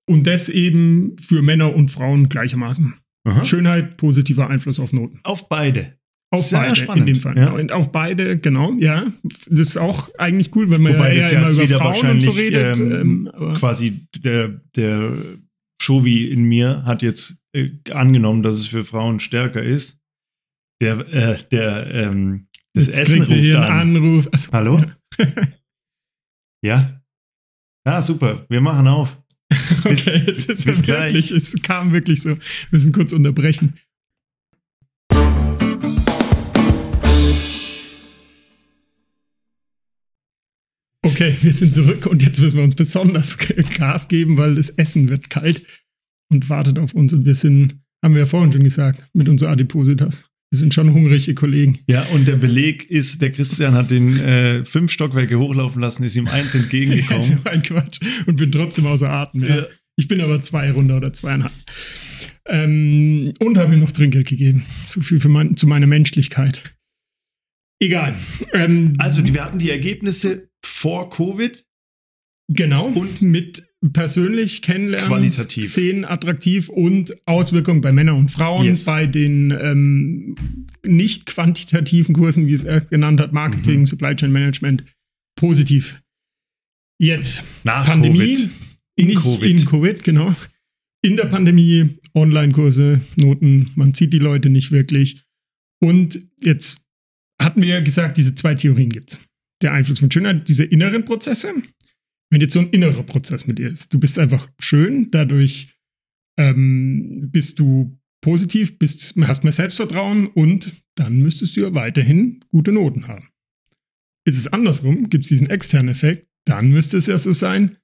Und 0.08 0.26
das 0.26 0.49
eben 0.49 1.16
für 1.20 1.42
Männer 1.42 1.75
und 1.75 1.90
Frauen 1.90 2.28
gleichermaßen. 2.28 2.94
Aha. 3.26 3.44
Schönheit, 3.44 3.97
positiver 3.97 4.49
Einfluss 4.49 4.78
auf 4.78 4.93
Noten. 4.93 5.19
Auf 5.25 5.49
beide. 5.49 5.95
Auf 6.30 6.43
Sehr 6.45 6.60
beide 6.60 6.76
spannend, 6.76 7.08
in 7.08 7.14
dem 7.14 7.21
Fall. 7.21 7.36
ja. 7.36 7.50
Und 7.52 7.73
auf 7.73 7.91
beide, 7.93 8.38
genau, 8.38 8.73
ja. 8.75 9.06
Das 9.49 9.60
ist 9.60 9.76
auch 9.76 10.08
eigentlich 10.19 10.54
cool, 10.54 10.71
wenn 10.71 10.82
man 10.82 10.95
Wobei 10.95 11.14
ja 11.14 11.21
das 11.21 11.32
ja 11.32 11.38
immer 11.41 11.50
über 11.52 11.62
wieder 11.62 11.78
Frauen 11.78 12.10
und 12.10 12.21
so 12.21 12.30
redet. 12.30 12.76
ähm, 12.78 13.30
Ähm, 13.36 13.54
Quasi 13.56 14.06
der, 14.19 14.60
der 14.76 15.17
Shovi 15.82 16.25
in 16.30 16.45
mir 16.45 16.84
hat 16.84 17.02
jetzt 17.02 17.36
äh, 17.52 17.71
angenommen, 17.91 18.43
dass 18.43 18.56
es 18.56 18.67
für 18.67 18.84
Frauen 18.84 19.19
stärker 19.21 19.62
ist. 19.62 19.99
Der, 20.80 20.99
äh, 21.12 21.38
der, 21.50 21.86
ähm, 21.95 22.47
das 22.76 22.86
jetzt 22.86 23.00
Essen 23.00 23.23
ruft 23.23 23.32
hier 23.32 23.60
an. 23.62 23.97
Anruf. 23.97 24.28
Achso, 24.32 24.52
Hallo? 24.52 24.82
Ja? 26.65 27.00
Ja, 27.86 28.02
super. 28.02 28.45
Wir 28.49 28.60
machen 28.60 28.89
auf. 28.89 29.23
Bis- 29.84 30.06
Okay, 30.08 30.23
jetzt 30.26 30.49
ist 30.50 30.67
es 30.67 30.86
wirklich, 30.86 31.30
es 31.30 31.54
kam 31.62 31.93
wirklich 31.93 32.23
so. 32.23 32.30
Wir 32.30 32.39
müssen 32.73 32.93
kurz 32.93 33.12
unterbrechen. 33.12 33.75
Okay, 41.04 41.36
wir 41.41 41.52
sind 41.52 41.73
zurück 41.73 42.06
und 42.06 42.23
jetzt 42.23 42.41
müssen 42.41 42.56
wir 42.56 42.65
uns 42.65 42.75
besonders 42.75 43.39
Gas 43.78 44.08
geben, 44.08 44.39
weil 44.39 44.56
das 44.56 44.71
Essen 44.71 45.08
wird 45.08 45.30
kalt 45.30 45.65
und 46.32 46.50
wartet 46.50 46.78
auf 46.78 46.95
uns 46.95 47.12
und 47.12 47.25
wir 47.25 47.34
sind, 47.36 47.78
haben 48.02 48.15
wir 48.15 48.21
ja 48.21 48.26
vorhin 48.26 48.52
schon 48.52 48.65
gesagt, 48.65 49.08
mit 49.12 49.28
unserer 49.28 49.50
Adipositas. 49.50 50.28
Wir 50.56 50.60
sind 50.60 50.73
schon 50.73 50.95
hungrige 50.95 51.34
Kollegen. 51.34 51.80
Ja, 51.86 52.04
und 52.14 52.26
der 52.26 52.36
Beleg 52.36 52.90
ist, 52.90 53.21
der 53.21 53.30
Christian 53.30 53.75
hat 53.75 53.90
den 53.90 54.19
äh, 54.19 54.64
fünf 54.64 54.90
Stockwerke 54.90 55.38
hochlaufen 55.38 55.82
lassen, 55.82 56.02
ist 56.02 56.16
ihm 56.16 56.28
eins 56.28 56.54
entgegengekommen. 56.54 57.21
ist 57.45 57.47
ein 57.47 57.62
Quatsch 57.62 58.00
und 58.25 58.36
bin 58.36 58.50
trotzdem 58.50 58.86
außer 58.86 59.10
Atem. 59.10 59.42
Ja. 59.42 59.56
Ja. 59.56 59.66
Ich 59.97 60.08
bin 60.08 60.19
aber 60.23 60.40
zwei 60.40 60.71
runter 60.71 60.97
oder 60.97 61.12
zweieinhalb. 61.12 61.52
Ähm, 62.47 63.34
und 63.38 63.58
habe 63.58 63.75
ihm 63.75 63.80
noch 63.80 63.92
Trinkgeld 63.92 64.28
gegeben. 64.28 64.64
So 64.86 65.02
viel 65.02 65.21
für 65.21 65.28
mein, 65.28 65.58
zu 65.58 65.66
meiner 65.66 65.86
Menschlichkeit. 65.86 66.75
Egal. 67.78 68.14
Ähm, 68.54 68.95
Also, 68.97 69.23
wir 69.26 69.45
hatten 69.45 69.58
die 69.58 69.69
Ergebnisse 69.69 70.49
vor 70.64 71.10
Covid. 71.10 71.66
genau. 72.50 72.86
Und 72.86 73.21
mit 73.21 73.62
persönlich 73.93 74.62
kennenlernen, 74.62 75.08
Qualitativ. 75.08 75.67
Szenen 75.67 76.04
attraktiv 76.04 76.69
und 76.69 77.15
Auswirkungen 77.26 77.80
bei 77.80 77.93
Männern 77.93 78.17
und 78.17 78.30
Frauen, 78.30 78.65
Yes. 78.67 78.84
bei 78.84 79.06
den 79.06 79.50
ähm, 79.50 80.34
nicht 80.84 81.26
quantitativen 81.26 82.15
Kursen, 82.15 82.47
wie 82.47 82.52
es 82.54 82.65
er 82.65 82.80
genannt 82.80 83.21
hat, 83.21 83.32
Marketing, 83.32 83.80
Mhm. 83.80 83.86
Supply 83.86 84.17
Chain 84.17 84.32
Management, 84.32 84.84
positiv. 85.39 86.00
Jetzt 86.99 87.43
Nach 87.65 87.86
Pandemie, 87.86 88.19
Covid. 88.36 88.50
In 88.97 89.06
nicht 89.08 89.23
Covid. 89.23 89.50
in 89.60 89.65
Covid, 89.67 90.04
genau. 90.04 90.34
In 91.02 91.17
der 91.17 91.26
Pandemie, 91.26 91.99
Online-Kurse, 92.15 93.02
Noten, 93.17 93.71
man 93.75 93.93
sieht 93.93 94.12
die 94.15 94.19
Leute 94.19 94.49
nicht 94.49 94.73
wirklich. 94.73 95.23
Und 95.82 96.21
jetzt 96.41 96.78
hatten 97.41 97.60
wir 97.60 97.69
ja 97.69 97.80
gesagt, 97.80 98.17
diese 98.17 98.34
zwei 98.34 98.54
Theorien 98.54 98.89
gibt 98.89 99.10
es. 99.12 99.19
Der 99.62 99.73
Einfluss 99.73 99.99
von 100.00 100.10
Schönheit, 100.10 100.49
diese 100.49 100.65
inneren 100.65 101.04
Prozesse. 101.04 101.52
Wenn 102.30 102.41
jetzt 102.41 102.54
so 102.54 102.60
ein 102.60 102.71
innerer 102.71 103.02
Prozess 103.02 103.47
mit 103.47 103.58
dir 103.58 103.71
ist, 103.71 103.93
du 103.93 104.00
bist 104.00 104.19
einfach 104.19 104.50
schön, 104.58 105.10
dadurch 105.10 105.75
ähm, 106.39 107.28
bist 107.30 107.58
du 107.58 107.99
positiv, 108.21 108.78
bist, 108.78 109.17
hast 109.23 109.45
mehr 109.45 109.52
Selbstvertrauen 109.52 110.26
und 110.26 110.73
dann 110.97 111.19
müsstest 111.19 111.56
du 111.56 111.60
ja 111.60 111.75
weiterhin 111.75 112.41
gute 112.49 112.73
Noten 112.73 113.06
haben. 113.06 113.28
Ist 114.26 114.39
es 114.39 114.49
andersrum, 114.49 115.08
gibt 115.08 115.25
es 115.25 115.28
diesen 115.28 115.49
externen 115.49 115.91
Effekt, 115.91 116.28
dann 116.45 116.71
müsste 116.71 116.97
es 116.97 117.06
ja 117.06 117.17
so 117.19 117.32
sein, 117.32 117.76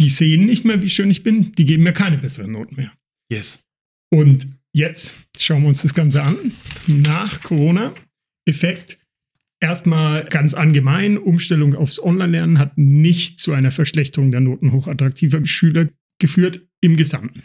die 0.00 0.08
sehen 0.08 0.46
nicht 0.46 0.64
mehr, 0.64 0.82
wie 0.82 0.90
schön 0.90 1.10
ich 1.10 1.22
bin, 1.22 1.52
die 1.52 1.64
geben 1.64 1.84
mir 1.84 1.92
keine 1.92 2.18
besseren 2.18 2.52
Noten 2.52 2.76
mehr. 2.76 2.92
Yes. 3.30 3.64
Und 4.10 4.48
jetzt 4.72 5.14
schauen 5.38 5.62
wir 5.62 5.68
uns 5.68 5.82
das 5.82 5.94
Ganze 5.94 6.22
an. 6.22 6.36
Nach 6.86 7.42
Corona, 7.42 7.94
Effekt. 8.46 8.97
Erstmal 9.60 10.24
ganz 10.26 10.54
allgemein, 10.54 11.18
Umstellung 11.18 11.74
aufs 11.74 12.00
Online-Lernen 12.00 12.58
hat 12.58 12.78
nicht 12.78 13.40
zu 13.40 13.52
einer 13.52 13.72
Verschlechterung 13.72 14.30
der 14.30 14.40
Noten 14.40 14.72
hochattraktiver 14.72 15.44
Schüler 15.44 15.88
geführt 16.20 16.66
im 16.80 16.96
Gesamten. 16.96 17.42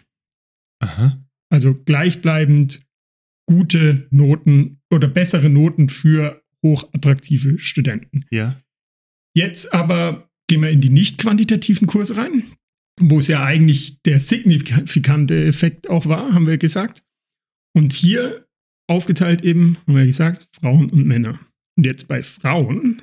Aha. 0.80 1.24
Also 1.50 1.74
gleichbleibend 1.74 2.82
gute 3.48 4.08
Noten 4.12 4.82
oder 4.92 5.08
bessere 5.08 5.50
Noten 5.50 5.90
für 5.90 6.44
hochattraktive 6.64 7.60
Studenten. 7.60 8.26
Ja. 8.32 8.62
Jetzt 9.36 9.74
aber 9.74 10.30
gehen 10.48 10.62
wir 10.62 10.70
in 10.70 10.82
die 10.82 10.90
nicht 10.90 11.20
quantitativen 11.20 11.88
Kurse 11.88 12.18
rein, 12.18 12.44
wo 13.00 13.20
es 13.20 13.28
ja 13.28 13.44
eigentlich 13.44 14.02
der 14.04 14.20
signifikante 14.20 15.46
Effekt 15.46 15.90
auch 15.90 16.06
war, 16.06 16.34
haben 16.34 16.48
wir 16.48 16.58
gesagt. 16.58 17.04
Und 17.76 17.94
hier 17.94 18.48
aufgeteilt 18.88 19.44
eben, 19.44 19.78
haben 19.88 19.96
wir 19.96 20.06
gesagt, 20.06 20.48
Frauen 20.56 20.90
und 20.90 21.06
Männer. 21.06 21.40
Und 21.78 21.86
jetzt 21.86 22.08
bei 22.08 22.24
Frauen 22.24 23.02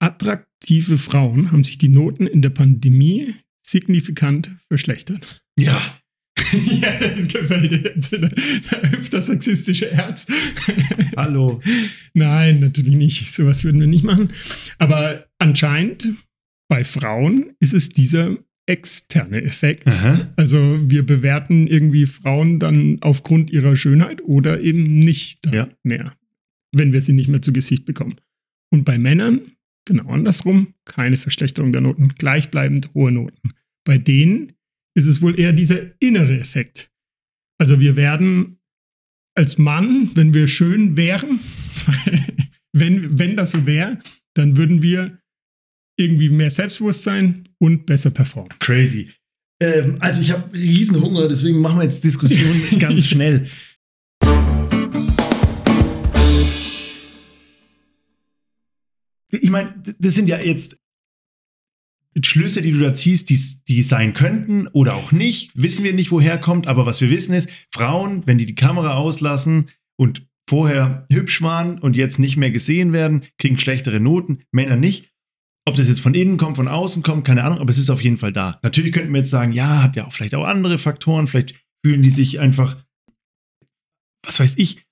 attraktive 0.00 0.98
Frauen 0.98 1.50
haben 1.52 1.64
sich 1.64 1.78
die 1.78 1.88
Noten 1.88 2.26
in 2.26 2.42
der 2.42 2.50
Pandemie 2.50 3.34
signifikant 3.66 4.50
verschlechtert. 4.68 5.42
Ja. 5.58 5.80
ja, 6.80 6.98
das 6.98 7.28
gefällt 7.28 7.70
dir 7.70 7.78
jetzt. 7.94 8.12
Öfter 8.12 9.22
sexistische 9.22 9.90
Herz. 9.90 10.26
Hallo. 11.16 11.60
Nein, 12.12 12.60
natürlich 12.60 12.96
nicht. 12.96 13.32
Sowas 13.32 13.64
würden 13.64 13.80
wir 13.80 13.86
nicht 13.86 14.04
machen. 14.04 14.28
Aber 14.78 15.26
anscheinend 15.38 16.10
bei 16.68 16.84
Frauen 16.84 17.54
ist 17.60 17.72
es 17.72 17.88
dieser 17.88 18.36
externe 18.66 19.42
Effekt. 19.42 19.86
Aha. 19.86 20.32
Also 20.36 20.78
wir 20.82 21.04
bewerten 21.06 21.66
irgendwie 21.66 22.06
Frauen 22.06 22.58
dann 22.58 22.98
aufgrund 23.00 23.50
ihrer 23.50 23.76
Schönheit 23.76 24.22
oder 24.22 24.60
eben 24.60 24.98
nicht 24.98 25.46
Ja. 25.52 25.68
mehr, 25.82 26.12
wenn 26.76 26.92
wir 26.92 27.00
sie 27.00 27.12
nicht 27.12 27.28
mehr 27.28 27.42
zu 27.42 27.52
Gesicht 27.52 27.84
bekommen. 27.84 28.16
Und 28.72 28.84
bei 28.84 28.98
Männern 28.98 29.40
genau 29.84 30.08
andersrum, 30.08 30.74
keine 30.84 31.16
Verschlechterung 31.16 31.72
der 31.72 31.80
Noten, 31.80 32.14
gleichbleibend 32.16 32.94
hohe 32.94 33.12
Noten. 33.12 33.54
Bei 33.84 33.98
denen 33.98 34.52
ist 34.96 35.06
es 35.06 35.20
wohl 35.22 35.38
eher 35.38 35.52
dieser 35.52 36.00
innere 36.00 36.38
Effekt. 36.38 36.90
Also 37.60 37.80
wir 37.80 37.96
werden 37.96 38.58
als 39.36 39.58
Mann, 39.58 40.10
wenn 40.14 40.32
wir 40.32 40.48
schön 40.48 40.96
wären, 40.96 41.40
wenn, 42.72 43.18
wenn 43.18 43.36
das 43.36 43.52
so 43.52 43.66
wäre, 43.66 43.98
dann 44.34 44.56
würden 44.56 44.82
wir 44.82 45.18
irgendwie 45.98 46.28
mehr 46.28 46.50
Selbstbewusstsein 46.50 47.48
und 47.58 47.86
besser 47.86 48.10
performen. 48.10 48.52
Crazy. 48.58 49.10
Ähm, 49.62 49.96
also 50.00 50.20
ich 50.20 50.30
habe 50.32 50.52
Riesenhunger, 50.52 51.28
deswegen 51.28 51.60
machen 51.60 51.78
wir 51.78 51.84
jetzt 51.84 52.02
Diskussion 52.02 52.54
ganz 52.78 53.06
schnell. 53.06 53.48
Ich 59.40 59.50
meine, 59.50 59.74
das 59.98 60.14
sind 60.14 60.28
ja 60.28 60.38
jetzt 60.38 60.76
Schlüsse, 62.22 62.62
die 62.62 62.72
du 62.72 62.78
da 62.78 62.94
ziehst, 62.94 63.30
die, 63.30 63.38
die 63.66 63.82
sein 63.82 64.14
könnten 64.14 64.68
oder 64.68 64.94
auch 64.94 65.10
nicht. 65.10 65.50
Wissen 65.54 65.84
wir 65.84 65.92
nicht, 65.92 66.12
woher 66.12 66.38
kommt, 66.38 66.68
aber 66.68 66.86
was 66.86 67.00
wir 67.00 67.10
wissen 67.10 67.34
ist, 67.34 67.50
Frauen, 67.74 68.26
wenn 68.26 68.38
die 68.38 68.46
die 68.46 68.54
Kamera 68.54 68.94
auslassen 68.94 69.70
und 69.96 70.26
vorher 70.48 71.06
hübsch 71.10 71.42
waren 71.42 71.78
und 71.78 71.96
jetzt 71.96 72.18
nicht 72.18 72.36
mehr 72.36 72.50
gesehen 72.50 72.92
werden, 72.92 73.22
kriegen 73.38 73.58
schlechtere 73.58 73.98
Noten, 73.98 74.44
Männer 74.52 74.76
nicht. 74.76 75.10
Ob 75.66 75.76
das 75.76 75.88
jetzt 75.88 76.00
von 76.00 76.14
innen 76.14 76.36
kommt, 76.36 76.56
von 76.56 76.68
außen 76.68 77.02
kommt, 77.02 77.24
keine 77.24 77.42
Ahnung, 77.42 77.58
aber 77.58 77.70
es 77.70 77.78
ist 77.78 77.90
auf 77.90 78.02
jeden 78.02 78.18
Fall 78.18 78.32
da. 78.32 78.60
Natürlich 78.62 78.92
könnten 78.92 79.12
wir 79.12 79.18
jetzt 79.18 79.30
sagen, 79.30 79.52
ja, 79.52 79.82
hat 79.82 79.96
ja 79.96 80.06
auch 80.06 80.12
vielleicht 80.12 80.34
auch 80.34 80.44
andere 80.44 80.76
Faktoren, 80.76 81.26
vielleicht 81.26 81.64
fühlen 81.84 82.02
die 82.02 82.10
sich 82.10 82.38
einfach, 82.38 82.76
was 84.24 84.38
weiß 84.40 84.58
ich, 84.58 84.84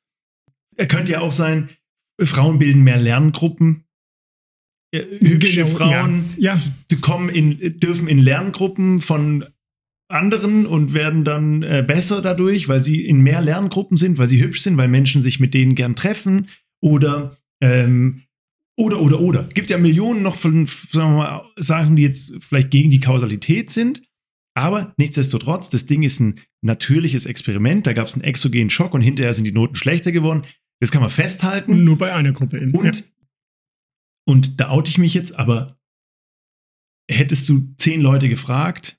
er 0.76 0.88
könnte 0.88 1.12
ja 1.12 1.20
auch 1.20 1.33
sein, 1.33 1.68
Frauen 2.20 2.59
bilden 2.59 2.83
mehr 2.83 2.98
Lerngruppen. 2.98 3.82
Äh, 4.92 5.05
Hübsche 5.20 5.64
Genau, 5.64 5.76
Frauen 5.76 6.24
ja, 6.37 6.55
ja. 6.55 6.98
kommen 7.00 7.28
in, 7.28 7.78
dürfen 7.78 8.09
in 8.09 8.18
Lerngruppen 8.18 9.00
von 9.00 9.44
anderen 10.09 10.66
und 10.66 10.92
werden 10.92 11.24
dann 11.24 11.62
äh, 11.62 11.83
besser 11.87 12.20
dadurch, 12.20 12.68
weil 12.68 12.83
sie 12.83 13.07
in 13.07 13.22
mehr 13.22 13.40
Lerngruppen 13.40 13.96
sind, 13.96 14.18
weil 14.18 14.28
sie 14.28 14.42
hübsch 14.42 14.61
sind, 14.61 14.76
weil 14.76 14.88
Menschen 14.88 15.20
sich 15.20 15.40
mit 15.40 15.55
denen 15.55 15.74
gern 15.74 15.96
treffen 15.96 16.48
oder 16.83 17.37
ähm, 17.62 18.22
oder 18.76 19.00
oder 19.00 19.20
oder. 19.20 19.44
Gibt 19.55 19.70
ja 19.70 19.78
Millionen 19.78 20.22
noch 20.22 20.37
von 20.37 20.66
sagen 20.66 21.16
mal, 21.16 21.42
Sachen, 21.57 21.96
die 21.96 22.02
jetzt 22.02 22.35
vielleicht 22.40 22.70
gegen 22.70 22.90
die 22.90 23.00
Kausalität 23.00 23.70
sind. 23.70 24.02
Aber 24.55 24.92
nichtsdestotrotz, 24.98 25.70
das 25.70 25.87
Ding 25.87 26.02
ist 26.02 26.20
ein 26.20 26.40
natürliches 26.62 27.24
Experiment. 27.24 27.87
Da 27.87 27.94
gab 27.94 28.07
es 28.07 28.14
einen 28.14 28.24
exogenen 28.24 28.68
Schock 28.70 28.92
und 28.92 29.00
hinterher 29.00 29.33
sind 29.33 29.44
die 29.44 29.52
Noten 29.52 29.76
schlechter 29.76 30.12
geworden. 30.12 30.42
Das 30.81 30.90
kann 30.90 31.00
man 31.00 31.11
festhalten. 31.11 31.85
Nur 31.85 31.96
bei 31.96 32.12
einer 32.12 32.33
Gruppe 32.33 32.61
eben. 32.61 32.72
Und, 32.72 33.05
und 34.33 34.59
da 34.61 34.71
oute 34.71 34.88
ich 34.88 34.97
mich 34.97 35.12
jetzt, 35.12 35.38
aber 35.38 35.79
hättest 37.11 37.47
du 37.51 37.75
zehn 37.77 38.01
Leute 38.01 38.31
gefragt, 38.31 38.99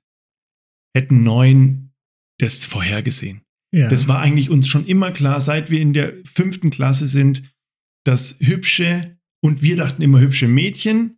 hätten 0.95 1.23
neun 1.23 1.91
das 2.39 2.65
vorhergesehen. 2.65 3.41
ja. 3.73 3.87
Das 3.87 4.07
war 4.07 4.19
eigentlich 4.19 4.51
uns 4.51 4.67
schon 4.67 4.85
immer 4.85 5.11
klar, 5.11 5.41
seit 5.41 5.71
wir 5.71 5.81
in 5.81 5.91
der 5.91 6.13
fünften 6.23 6.69
Klasse 6.69 7.07
sind, 7.07 7.51
dass 8.05 8.37
hübsche, 8.41 9.17
und 9.41 9.63
wir 9.63 9.75
dachten 9.75 10.03
immer 10.03 10.19
hübsche 10.19 10.47
Mädchen, 10.47 11.15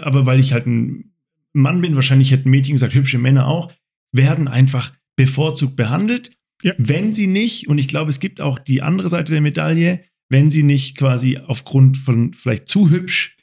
aber 0.00 0.24
weil 0.24 0.40
ich 0.40 0.54
halt 0.54 0.66
ein 0.66 1.12
Mann 1.52 1.82
bin, 1.82 1.94
wahrscheinlich 1.94 2.30
hätten 2.30 2.48
Mädchen 2.48 2.74
gesagt, 2.74 2.94
hübsche 2.94 3.18
Männer 3.18 3.48
auch, 3.48 3.70
werden 4.12 4.48
einfach 4.48 4.96
bevorzugt 5.14 5.76
behandelt. 5.76 6.30
Ja. 6.62 6.72
Wenn 6.78 7.12
sie 7.12 7.26
nicht, 7.26 7.68
und 7.68 7.76
ich 7.76 7.88
glaube, 7.88 8.08
es 8.08 8.18
gibt 8.18 8.40
auch 8.40 8.58
die 8.58 8.80
andere 8.80 9.10
Seite 9.10 9.32
der 9.32 9.42
Medaille, 9.42 10.04
wenn 10.30 10.48
sie 10.48 10.62
nicht 10.62 10.96
quasi 10.96 11.36
aufgrund 11.36 11.98
von 11.98 12.32
vielleicht 12.32 12.66
zu 12.68 12.88
hübsch 12.88 13.37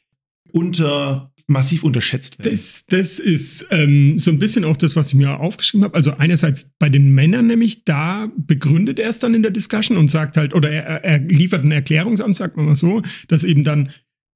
unter 0.55 1.33
massiv 1.47 1.83
unterschätzt 1.83 2.39
werden. 2.39 2.51
Das, 2.51 2.85
das 2.87 3.19
ist 3.19 3.67
ähm, 3.69 4.17
so 4.17 4.31
ein 4.31 4.39
bisschen 4.39 4.63
auch 4.63 4.77
das, 4.77 4.95
was 4.95 5.09
ich 5.09 5.15
mir 5.15 5.39
aufgeschrieben 5.39 5.83
habe. 5.83 5.93
Also 5.93 6.17
einerseits 6.17 6.71
bei 6.79 6.89
den 6.89 7.13
Männern 7.13 7.47
nämlich, 7.47 7.83
da 7.83 8.31
begründet 8.35 8.97
er 8.97 9.09
es 9.09 9.19
dann 9.19 9.35
in 9.35 9.43
der 9.43 9.51
Discussion 9.51 9.97
und 9.97 10.09
sagt 10.09 10.37
halt, 10.37 10.55
oder 10.55 10.71
er, 10.71 11.03
er 11.03 11.19
liefert 11.19 11.61
einen 11.61 11.71
Erklärungsansatz, 11.71 12.37
sagt 12.37 12.57
man 12.57 12.65
mal 12.65 12.75
so, 12.75 13.03
dass 13.27 13.43
eben 13.43 13.63
dann 13.63 13.89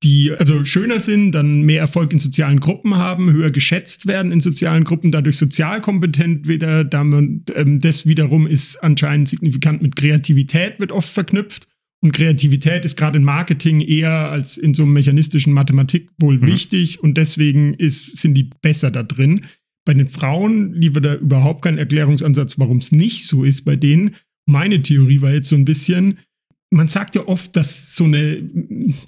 die 0.04 0.32
also 0.32 0.64
schöner 0.64 1.00
sind, 1.00 1.32
dann 1.34 1.64
mehr 1.64 1.82
Erfolg 1.82 2.14
in 2.14 2.20
sozialen 2.20 2.60
Gruppen 2.60 2.96
haben, 2.96 3.32
höher 3.32 3.52
geschätzt 3.52 4.08
werden 4.08 4.32
in 4.32 4.40
sozialen 4.40 4.84
Gruppen, 4.84 5.12
dadurch 5.12 5.38
sozial 5.38 5.82
kompetent 5.82 6.48
wieder. 6.48 6.84
Damit, 6.84 7.52
ähm, 7.56 7.80
das 7.80 8.06
wiederum 8.06 8.46
ist 8.46 8.78
anscheinend 8.78 9.28
signifikant 9.30 9.82
mit 9.82 9.96
Kreativität, 9.96 10.80
wird 10.80 10.92
oft 10.92 11.10
verknüpft. 11.10 11.69
Und 12.02 12.14
Kreativität 12.14 12.86
ist 12.86 12.96
gerade 12.96 13.18
in 13.18 13.24
Marketing 13.24 13.82
eher 13.82 14.12
als 14.32 14.58
in 14.58 14.74
so 14.74 14.86
mechanistischen 14.86 15.52
Mathematik 15.54 16.10
wohl 16.20 16.38
Mhm. 16.38 16.48
wichtig 16.48 17.02
und 17.04 17.18
deswegen 17.18 17.74
ist, 17.74 18.18
sind 18.18 18.36
die 18.36 18.50
besser 18.62 18.90
da 18.90 19.04
drin. 19.04 19.42
Bei 19.86 19.94
den 19.94 20.08
Frauen 20.08 20.74
liefert 20.74 21.06
er 21.06 21.20
überhaupt 21.20 21.62
keinen 21.64 21.78
Erklärungsansatz, 21.78 22.58
warum 22.60 22.78
es 22.78 22.92
nicht 22.92 23.26
so 23.26 23.44
ist 23.44 23.64
bei 23.66 23.76
denen. 23.76 24.16
Meine 24.46 24.82
Theorie 24.82 25.22
war 25.22 25.34
jetzt 25.34 25.50
so 25.50 25.56
ein 25.56 25.66
bisschen, 25.66 26.20
man 26.72 26.88
sagt 26.88 27.16
ja 27.16 27.28
oft, 27.28 27.56
dass 27.56 27.96
so 27.96 28.06
eine 28.06 28.48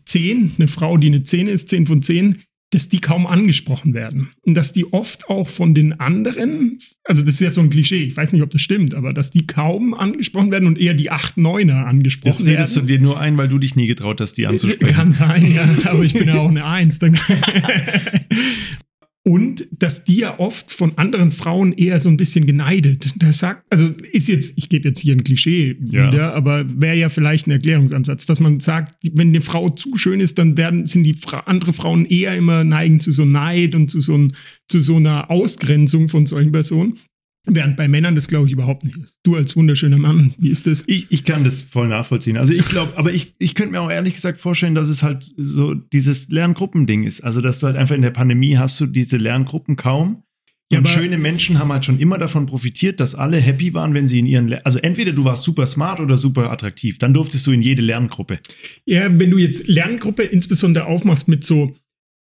10, 0.06 0.54
eine 0.58 0.68
Frau, 0.68 0.98
die 0.98 1.08
eine 1.08 1.24
10 1.24 1.48
ist, 1.48 1.70
10 1.70 1.88
von 1.88 2.02
10, 2.02 2.38
dass 2.72 2.90
die 2.90 3.02
kaum 3.02 3.28
angesprochen 3.28 3.94
werden. 3.94 4.32
Und 4.42 4.56
dass 4.56 4.74
die 4.74 4.92
oft 4.94 5.28
auch 5.30 5.48
von 5.48 5.74
den 5.74 6.00
anderen, 6.00 6.80
also 7.04 7.22
das 7.22 7.36
ist 7.36 7.42
ja 7.42 7.52
so 7.52 7.62
ein 7.62 7.70
Klischee, 7.70 8.04
ich 8.04 8.18
weiß 8.18 8.32
nicht, 8.34 8.42
ob 8.42 8.50
das 8.50 8.62
stimmt, 8.62 8.96
aber 8.96 9.14
dass 9.14 9.30
die 9.30 9.46
kaum 9.46 9.94
angesprochen 9.94 10.52
werden 10.52 10.68
und 10.68 10.80
eher 10.80 10.94
die 10.94 11.12
8, 11.12 11.38
9er 11.38 11.84
angesprochen 11.84 12.32
Das 12.32 12.46
redest 12.46 12.76
du 12.76 12.80
werden. 12.82 12.88
dir 12.88 13.00
nur 13.02 13.20
ein, 13.20 13.38
weil 13.38 13.50
du 13.50 13.60
dich 13.60 13.76
nie 13.76 13.88
getraut 13.88 14.22
hast, 14.22 14.34
die 14.34 14.48
anzusprechen. 14.48 14.96
Kann 14.96 15.12
sein, 15.12 15.46
ja, 15.52 15.68
aber 15.86 16.04
ich 16.04 16.14
bin 16.14 16.28
ja 16.28 16.36
auch 16.40 16.50
eine 16.50 16.66
Eins. 16.66 17.00
Und 19.24 19.68
dass 19.72 20.04
die 20.04 20.18
ja 20.18 20.40
oft 20.40 20.72
von 20.72 20.98
anderen 20.98 21.32
Frauen 21.32 21.74
eher 21.74 22.00
so 22.00 22.10
ein 22.10 22.18
bisschen 22.18 22.48
geneidet. 22.48 23.14
Das 23.18 23.38
sagt, 23.38 23.64
also 23.70 23.94
ist 24.12 24.28
jetzt, 24.28 24.58
ich 24.58 24.68
gebe 24.68 24.88
jetzt 24.90 25.00
hier 25.00 25.16
ein 25.16 25.24
Klischee 25.24 25.78
Ja. 25.92 26.08
wieder, 26.08 26.34
aber 26.34 26.66
wäre 26.82 26.98
ja 26.98 27.10
vielleicht 27.10 27.46
ein 27.46 27.52
Erklärungsansatz, 27.52 28.26
dass 28.26 28.40
man 28.40 28.60
sagt, 28.60 28.96
wenn 29.14 29.28
eine 29.28 29.42
Frau 29.42 29.70
zu 29.70 29.96
schön 29.96 30.20
ist, 30.20 30.40
dann 30.40 30.58
werden, 30.58 30.88
sind 30.88 31.04
die 31.04 31.14
Fra 31.14 31.42
andere 31.42 31.72
Frauen 31.72 32.06
eher 32.06 32.36
immer 32.36 32.64
neigen 32.64 33.00
zu 33.00 33.12
so 33.12 33.24
Neid 33.24 33.76
und 33.76 33.92
zu 33.92 34.02
so, 34.02 34.18
ein, 34.18 34.34
zu 34.68 34.82
so 34.82 34.96
einer 34.96 35.30
Ausgrenzung 35.30 36.10
von 36.10 36.26
solchen 36.26 36.52
Personen. 36.52 36.98
Während 37.48 37.76
bei 37.76 37.88
Männern 37.88 38.14
das, 38.14 38.28
glaube 38.28 38.46
ich, 38.46 38.52
überhaupt 38.52 38.84
nicht 38.84 38.98
ist. 38.98 39.20
Du 39.24 39.36
als 39.36 39.56
wunderschöner 39.56 39.98
Mann, 39.98 40.34
wie 40.38 40.50
ist 40.50 40.68
das? 40.68 40.84
Ich, 40.86 41.08
ich 41.10 41.24
kann 41.24 41.44
das 41.44 41.64
voll 41.64 41.88
nachvollziehen. 41.88 42.38
Also 42.38 42.54
ich 42.54 42.66
glaube, 42.68 42.96
aber 42.98 43.12
ich, 43.12 43.34
ich 43.40 43.56
könnte 43.56 43.72
mir 43.72 43.82
auch 43.82 43.90
ehrlich 43.90 44.14
gesagt 44.14 44.40
vorstellen, 44.40 44.76
dass 44.76 44.90
es 44.90 45.02
halt 45.02 45.32
so 45.38 45.74
dieses 45.74 46.30
Lerngruppending 46.30 47.04
ist. 47.04 47.22
Also 47.22 47.42
dass 47.42 47.60
du 47.60 47.68
halt 47.68 47.78
einfach 47.78 47.96
in 47.96 48.04
der 48.04 48.12
Pandemie 48.12 48.58
hast 48.58 48.80
du 48.80 48.86
diese 48.86 49.18
Lerngruppen 49.18 49.76
kaum. 49.76 50.24
Ja, 50.72 50.80
und 50.80 50.88
schöne 50.88 51.18
Menschen 51.18 51.60
haben 51.60 51.72
halt 51.74 51.84
schon 51.84 52.00
immer 52.00 52.18
davon 52.18 52.46
profitiert, 52.46 53.02
dass 53.02 53.14
alle 53.14 53.38
happy 53.38 53.74
waren, 53.74 53.94
wenn 53.94 54.08
sie 54.08 54.20
in 54.20 54.26
ihren, 54.26 54.48
Le 54.48 54.66
also 54.66 54.80
entweder 54.80 55.12
du 55.12 55.26
warst 55.26 55.44
super 55.44 55.68
smart 55.68 56.00
oder 56.00 56.18
super 56.18 56.50
attraktiv, 56.50 56.98
dann 56.98 57.14
durftest 57.14 57.46
du 57.46 57.52
in 57.52 57.62
jede 57.62 57.82
Lerngruppe. 57.82 58.40
Ja, 58.86 59.08
wenn 59.12 59.32
du 59.32 59.38
jetzt 59.38 59.68
Lerngruppe 59.68 60.24
insbesondere 60.24 60.86
aufmachst 60.86 61.28
mit 61.28 61.44
so 61.44 61.76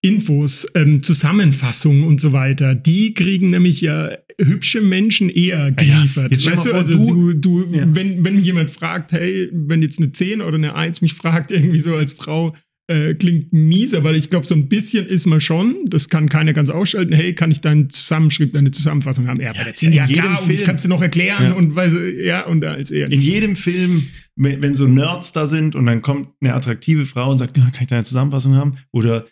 Infos, 0.07 0.67
ähm, 0.75 1.03
Zusammenfassungen 1.03 2.05
und 2.05 2.21
so 2.21 2.33
weiter, 2.33 2.75
die 2.75 3.15
kriegen 3.15 3.51
nämlich 3.51 3.81
ja 3.81 4.11
hübsche 4.39 4.81
Menschen 4.81 5.29
eher 5.31 5.71
geliefert. 5.73 6.33
stell 6.39 6.53
weißt 6.53 6.67
du, 6.67 6.71
vor, 6.71 6.79
also 6.79 6.97
du, 7.07 7.33
du- 7.33 7.65
du 7.65 7.75
Ja. 7.77 7.85
wenn, 7.89 8.25
wenn 8.25 8.39
jemand 8.41 8.71
fragt, 8.71 9.13
hey, 9.13 9.49
wenn 9.53 9.83
jetzt 9.83 9.99
eine 9.99 10.13
10 10.13 10.41
oder 10.43 10.57
eine 10.57 10.75
1 10.75 11.01
mich 11.01 11.15
fragt, 11.15 11.51
irgendwie 11.57 11.81
so 11.81 11.95
als 11.95 12.13
Frau, 12.13 12.55
äh, 12.89 13.15
klingt 13.15 13.53
mies, 13.53 13.95
aber 13.95 14.15
ich 14.15 14.31
glaube, 14.31 14.47
so 14.47 14.55
ein 14.55 14.69
bisschen 14.69 15.07
ist 15.07 15.27
man 15.27 15.41
schon, 15.41 15.75
das 15.87 16.09
kann 16.09 16.29
keiner 16.29 16.53
ganz 16.53 16.71
ausschalten, 16.71 17.15
hey, 17.15 17.35
kann 17.35 17.51
ich 17.51 17.61
deinen 17.61 17.91
Zusammenschrieb, 17.91 18.53
deine 18.53 18.71
Zusammenfassung 18.71 19.27
haben? 19.27 19.41
Ja, 19.41 19.51
aber 19.51 19.65
das 19.71 19.81
sind 19.81 19.91
in 19.91 19.97
ja 19.97 20.07
klar, 20.07 20.41
und 20.41 20.49
ich 20.51 20.57
Film. 20.59 20.67
kann 20.67 20.75
es 20.77 20.83
dir 20.83 20.89
noch 20.89 21.03
erklären 21.03 21.43
Ja. 21.47 21.53
und 21.55 21.75
weiß, 21.75 21.95
ja, 22.23 22.47
und 22.47 22.65
als 22.65 22.93
eher. 22.93 23.11
In 23.11 23.21
jedem 23.21 23.57
Film, 23.57 24.07
wenn, 24.37 24.63
wenn 24.63 24.75
so 24.77 24.87
Nerds 24.87 25.33
da 25.33 25.49
sind 25.49 25.75
und 25.75 25.87
dann 25.87 26.01
kommt 26.03 26.29
eine 26.41 26.55
attraktive 26.55 27.07
Frau 27.07 27.31
und 27.33 27.39
sagt, 27.39 27.57
ja, 27.59 27.65
kann 27.71 27.83
ich 27.83 27.89
deine 27.89 28.05
Zusammenfassung 28.05 28.55
haben? 28.55 28.77
Oder, 28.93 29.27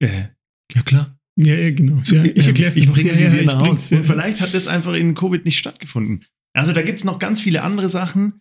äh, 0.00 0.24
ja 0.74 0.82
klar. 0.82 1.18
ja, 1.36 1.54
ja, 1.54 1.70
genau. 1.70 2.00
Ja, 2.04 2.24
ich 2.24 2.46
erkläre 2.46 2.68
es 2.68 2.76
ich 2.76 2.82
dir 2.82 2.88
noch. 2.88 2.94
bringe 2.94 3.14
sie 3.14 3.24
ja, 3.24 3.30
dir 3.30 3.40
ich 3.40 3.46
nach 3.46 3.60
Hause. 3.60 3.88
dir. 3.88 3.98
Und 3.98 4.04
vielleicht 4.04 4.40
hat 4.40 4.54
das 4.54 4.66
einfach 4.66 4.94
in 4.94 5.14
Covid 5.14 5.44
nicht 5.44 5.58
stattgefunden. 5.58 6.24
Also 6.52 6.72
da 6.72 6.82
gibt 6.82 6.98
es 6.98 7.04
noch 7.04 7.18
ganz 7.18 7.40
viele 7.40 7.62
andere 7.62 7.88
Sachen. 7.88 8.40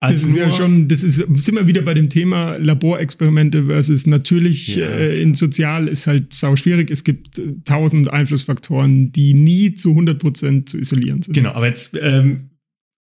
das 0.00 0.22
ist 0.22 0.36
ja 0.36 0.52
schon, 0.52 0.86
das 0.86 1.02
ist, 1.02 1.16
sind 1.16 1.54
wir 1.56 1.66
wieder 1.66 1.82
bei 1.82 1.94
dem 1.94 2.08
Thema 2.08 2.56
Laborexperimente 2.56 3.66
versus 3.66 4.06
natürlich 4.06 4.76
ja. 4.76 4.86
äh, 4.86 5.20
in 5.20 5.34
sozial 5.34 5.88
ist 5.88 6.06
halt 6.06 6.32
sau 6.32 6.54
schwierig. 6.54 6.90
Es 6.90 7.02
gibt 7.02 7.38
äh, 7.38 7.54
tausend 7.64 8.12
Einflussfaktoren, 8.12 9.10
die 9.10 9.34
nie 9.34 9.74
zu 9.74 9.90
100 9.90 10.18
Prozent 10.18 10.68
zu 10.68 10.78
isolieren 10.78 11.22
sind. 11.22 11.34
Genau, 11.34 11.50
aber 11.50 11.66
jetzt 11.66 11.98
ähm, 12.00 12.50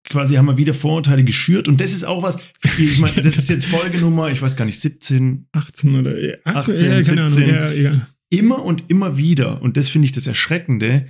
quasi 0.03 0.35
haben 0.35 0.45
wir 0.45 0.57
wieder 0.57 0.73
Vorurteile 0.73 1.23
geschürt 1.23 1.67
und 1.67 1.79
das 1.79 1.93
ist 1.93 2.03
auch 2.03 2.23
was, 2.23 2.37
ich 2.77 2.99
meine, 2.99 3.21
das 3.21 3.37
ist 3.37 3.49
jetzt 3.49 3.65
Folgenummer, 3.67 4.29
ich 4.29 4.41
weiß 4.41 4.55
gar 4.55 4.65
nicht, 4.65 4.79
17, 4.79 5.47
18 5.51 5.95
oder 5.95 6.11
18, 6.43 6.73
18 6.73 6.87
ja, 6.87 7.01
17. 7.01 7.49
Ja, 7.49 7.71
ja. 7.71 8.07
Immer 8.29 8.63
und 8.63 8.89
immer 8.89 9.17
wieder, 9.17 9.61
und 9.61 9.77
das 9.77 9.89
finde 9.89 10.05
ich 10.05 10.11
das 10.11 10.27
Erschreckende, 10.27 11.07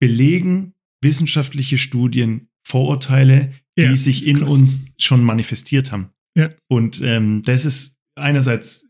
belegen 0.00 0.74
wissenschaftliche 1.02 1.78
Studien 1.78 2.48
Vorurteile, 2.66 3.52
die 3.78 3.96
sich 3.96 4.26
in 4.26 4.40
krass. 4.40 4.50
uns 4.50 4.84
schon 4.98 5.22
manifestiert 5.22 5.92
haben. 5.92 6.10
Und 6.68 7.00
ähm, 7.02 7.42
das 7.44 7.64
ist 7.64 7.98
einerseits 8.16 8.88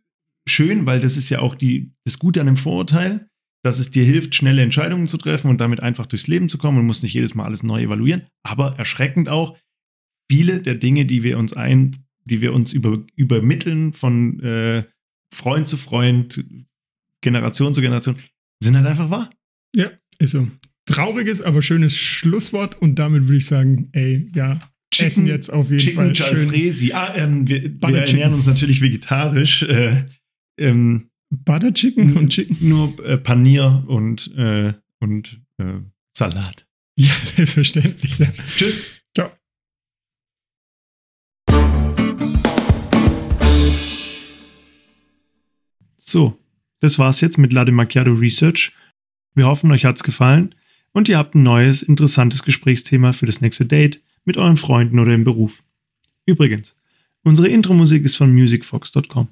schön, 0.49 0.87
weil 0.87 1.01
das 1.01 1.17
ist 1.17 1.29
ja 1.31 1.41
auch 1.41 1.55
die, 1.55 1.93
das 2.05 2.19
Gute 2.19 2.41
an 2.41 2.47
dem 2.47 2.57
Vorurteil, 2.57 3.29
dass 3.67 3.81
es 3.81 3.91
dir 3.91 4.05
hilft, 4.05 4.37
schnelle 4.37 4.63
Entscheidungen 4.63 5.09
zu 5.09 5.19
treffen 5.19 5.51
und 5.51 5.61
damit 5.61 5.81
einfach 5.81 6.07
durchs 6.07 6.29
Leben 6.29 6.49
zu 6.49 6.57
kommen 6.57 6.79
und 6.79 6.87
musst 6.87 7.03
nicht 7.03 7.15
jedes 7.15 7.35
Mal 7.35 7.45
alles 7.45 7.65
neu 7.65 7.83
evaluieren. 7.83 8.23
Aber 8.45 8.79
erschreckend 8.79 9.29
auch, 9.29 9.59
viele 10.31 10.61
der 10.61 10.77
Dinge, 10.77 11.05
die 11.05 11.25
wir 11.25 11.37
uns 11.37 11.53
ein, 11.53 11.97
die 12.25 12.41
wir 12.41 12.55
uns 12.55 12.73
über, 12.73 13.05
übermitteln 13.17 13.93
von 13.93 14.39
äh, 14.41 14.85
Freund 15.35 15.67
zu 15.67 15.77
Freund, 15.77 16.45
Generation 17.23 17.75
zu 17.75 17.81
Generation, 17.81 18.17
sind 18.63 18.77
halt 18.77 18.87
einfach 18.87 19.11
wahr. 19.11 19.31
Ja, 19.75 19.91
ist 20.19 20.31
so. 20.31 20.47
Trauriges, 20.87 21.43
aber 21.43 21.61
schönes 21.61 21.97
Schlusswort 21.97 22.81
und 22.81 23.01
damit 23.01 23.25
würde 23.25 23.39
ich 23.39 23.47
sagen, 23.47 23.89
ey, 23.93 24.31
ja, 24.33 24.61
Chicken, 24.93 25.07
essen 25.07 25.27
jetzt 25.27 25.53
auf 25.53 25.71
jeden 25.71 25.81
Chicken 25.81 25.97
Fall. 25.97 26.13
Jalfrezi. 26.15 26.93
Ah, 26.93 27.17
ähm, 27.17 27.49
wir, 27.49 27.63
wir 27.81 27.99
ernähren 27.99 28.33
uns 28.33 28.47
natürlich 28.47 28.81
vegetarisch. 28.81 29.65
Äh, 29.65 30.05
ähm, 30.57 31.09
Butter 31.31 31.73
Chicken 31.73 32.17
und 32.17 32.29
Chicken? 32.29 32.57
Nur 32.69 33.05
äh, 33.05 33.19
Panier 33.19 33.85
und, 33.87 34.35
äh, 34.37 34.73
und 35.01 35.41
äh, 35.59 35.81
Salat. 36.17 36.67
Ja, 36.99 37.13
selbstverständlich. 37.13 38.19
Ja. 38.19 38.27
Tschüss. 38.57 39.03
Ciao. 39.15 39.31
So, 45.99 46.39
das 46.81 46.99
war's 46.99 47.21
jetzt 47.21 47.37
mit 47.37 47.53
Latte 47.53 47.71
Macchiato 47.71 48.15
Research. 48.15 48.73
Wir 49.35 49.47
hoffen, 49.47 49.71
euch 49.73 49.85
hat's 49.85 50.05
gefallen 50.05 50.55
und 50.93 51.11
ihr 51.11 51.19
habt 51.19 51.35
ein 51.35 51.43
neues, 51.43 51.83
interessantes 51.83 52.43
Gesprächsthema 52.43 53.13
für 53.13 53.27
das 53.27 53.43
nächste 53.43 53.67
Date 53.67 54.03
mit 54.25 54.39
euren 54.39 54.57
Freunden 54.57 54.99
oder 54.99 55.13
im 55.13 55.25
Beruf. 55.25 55.63
Übrigens, 56.25 56.75
unsere 57.23 57.49
Intro-Musik 57.49 58.05
ist 58.05 58.17
von 58.17 58.35
musicfox.com. 58.35 59.29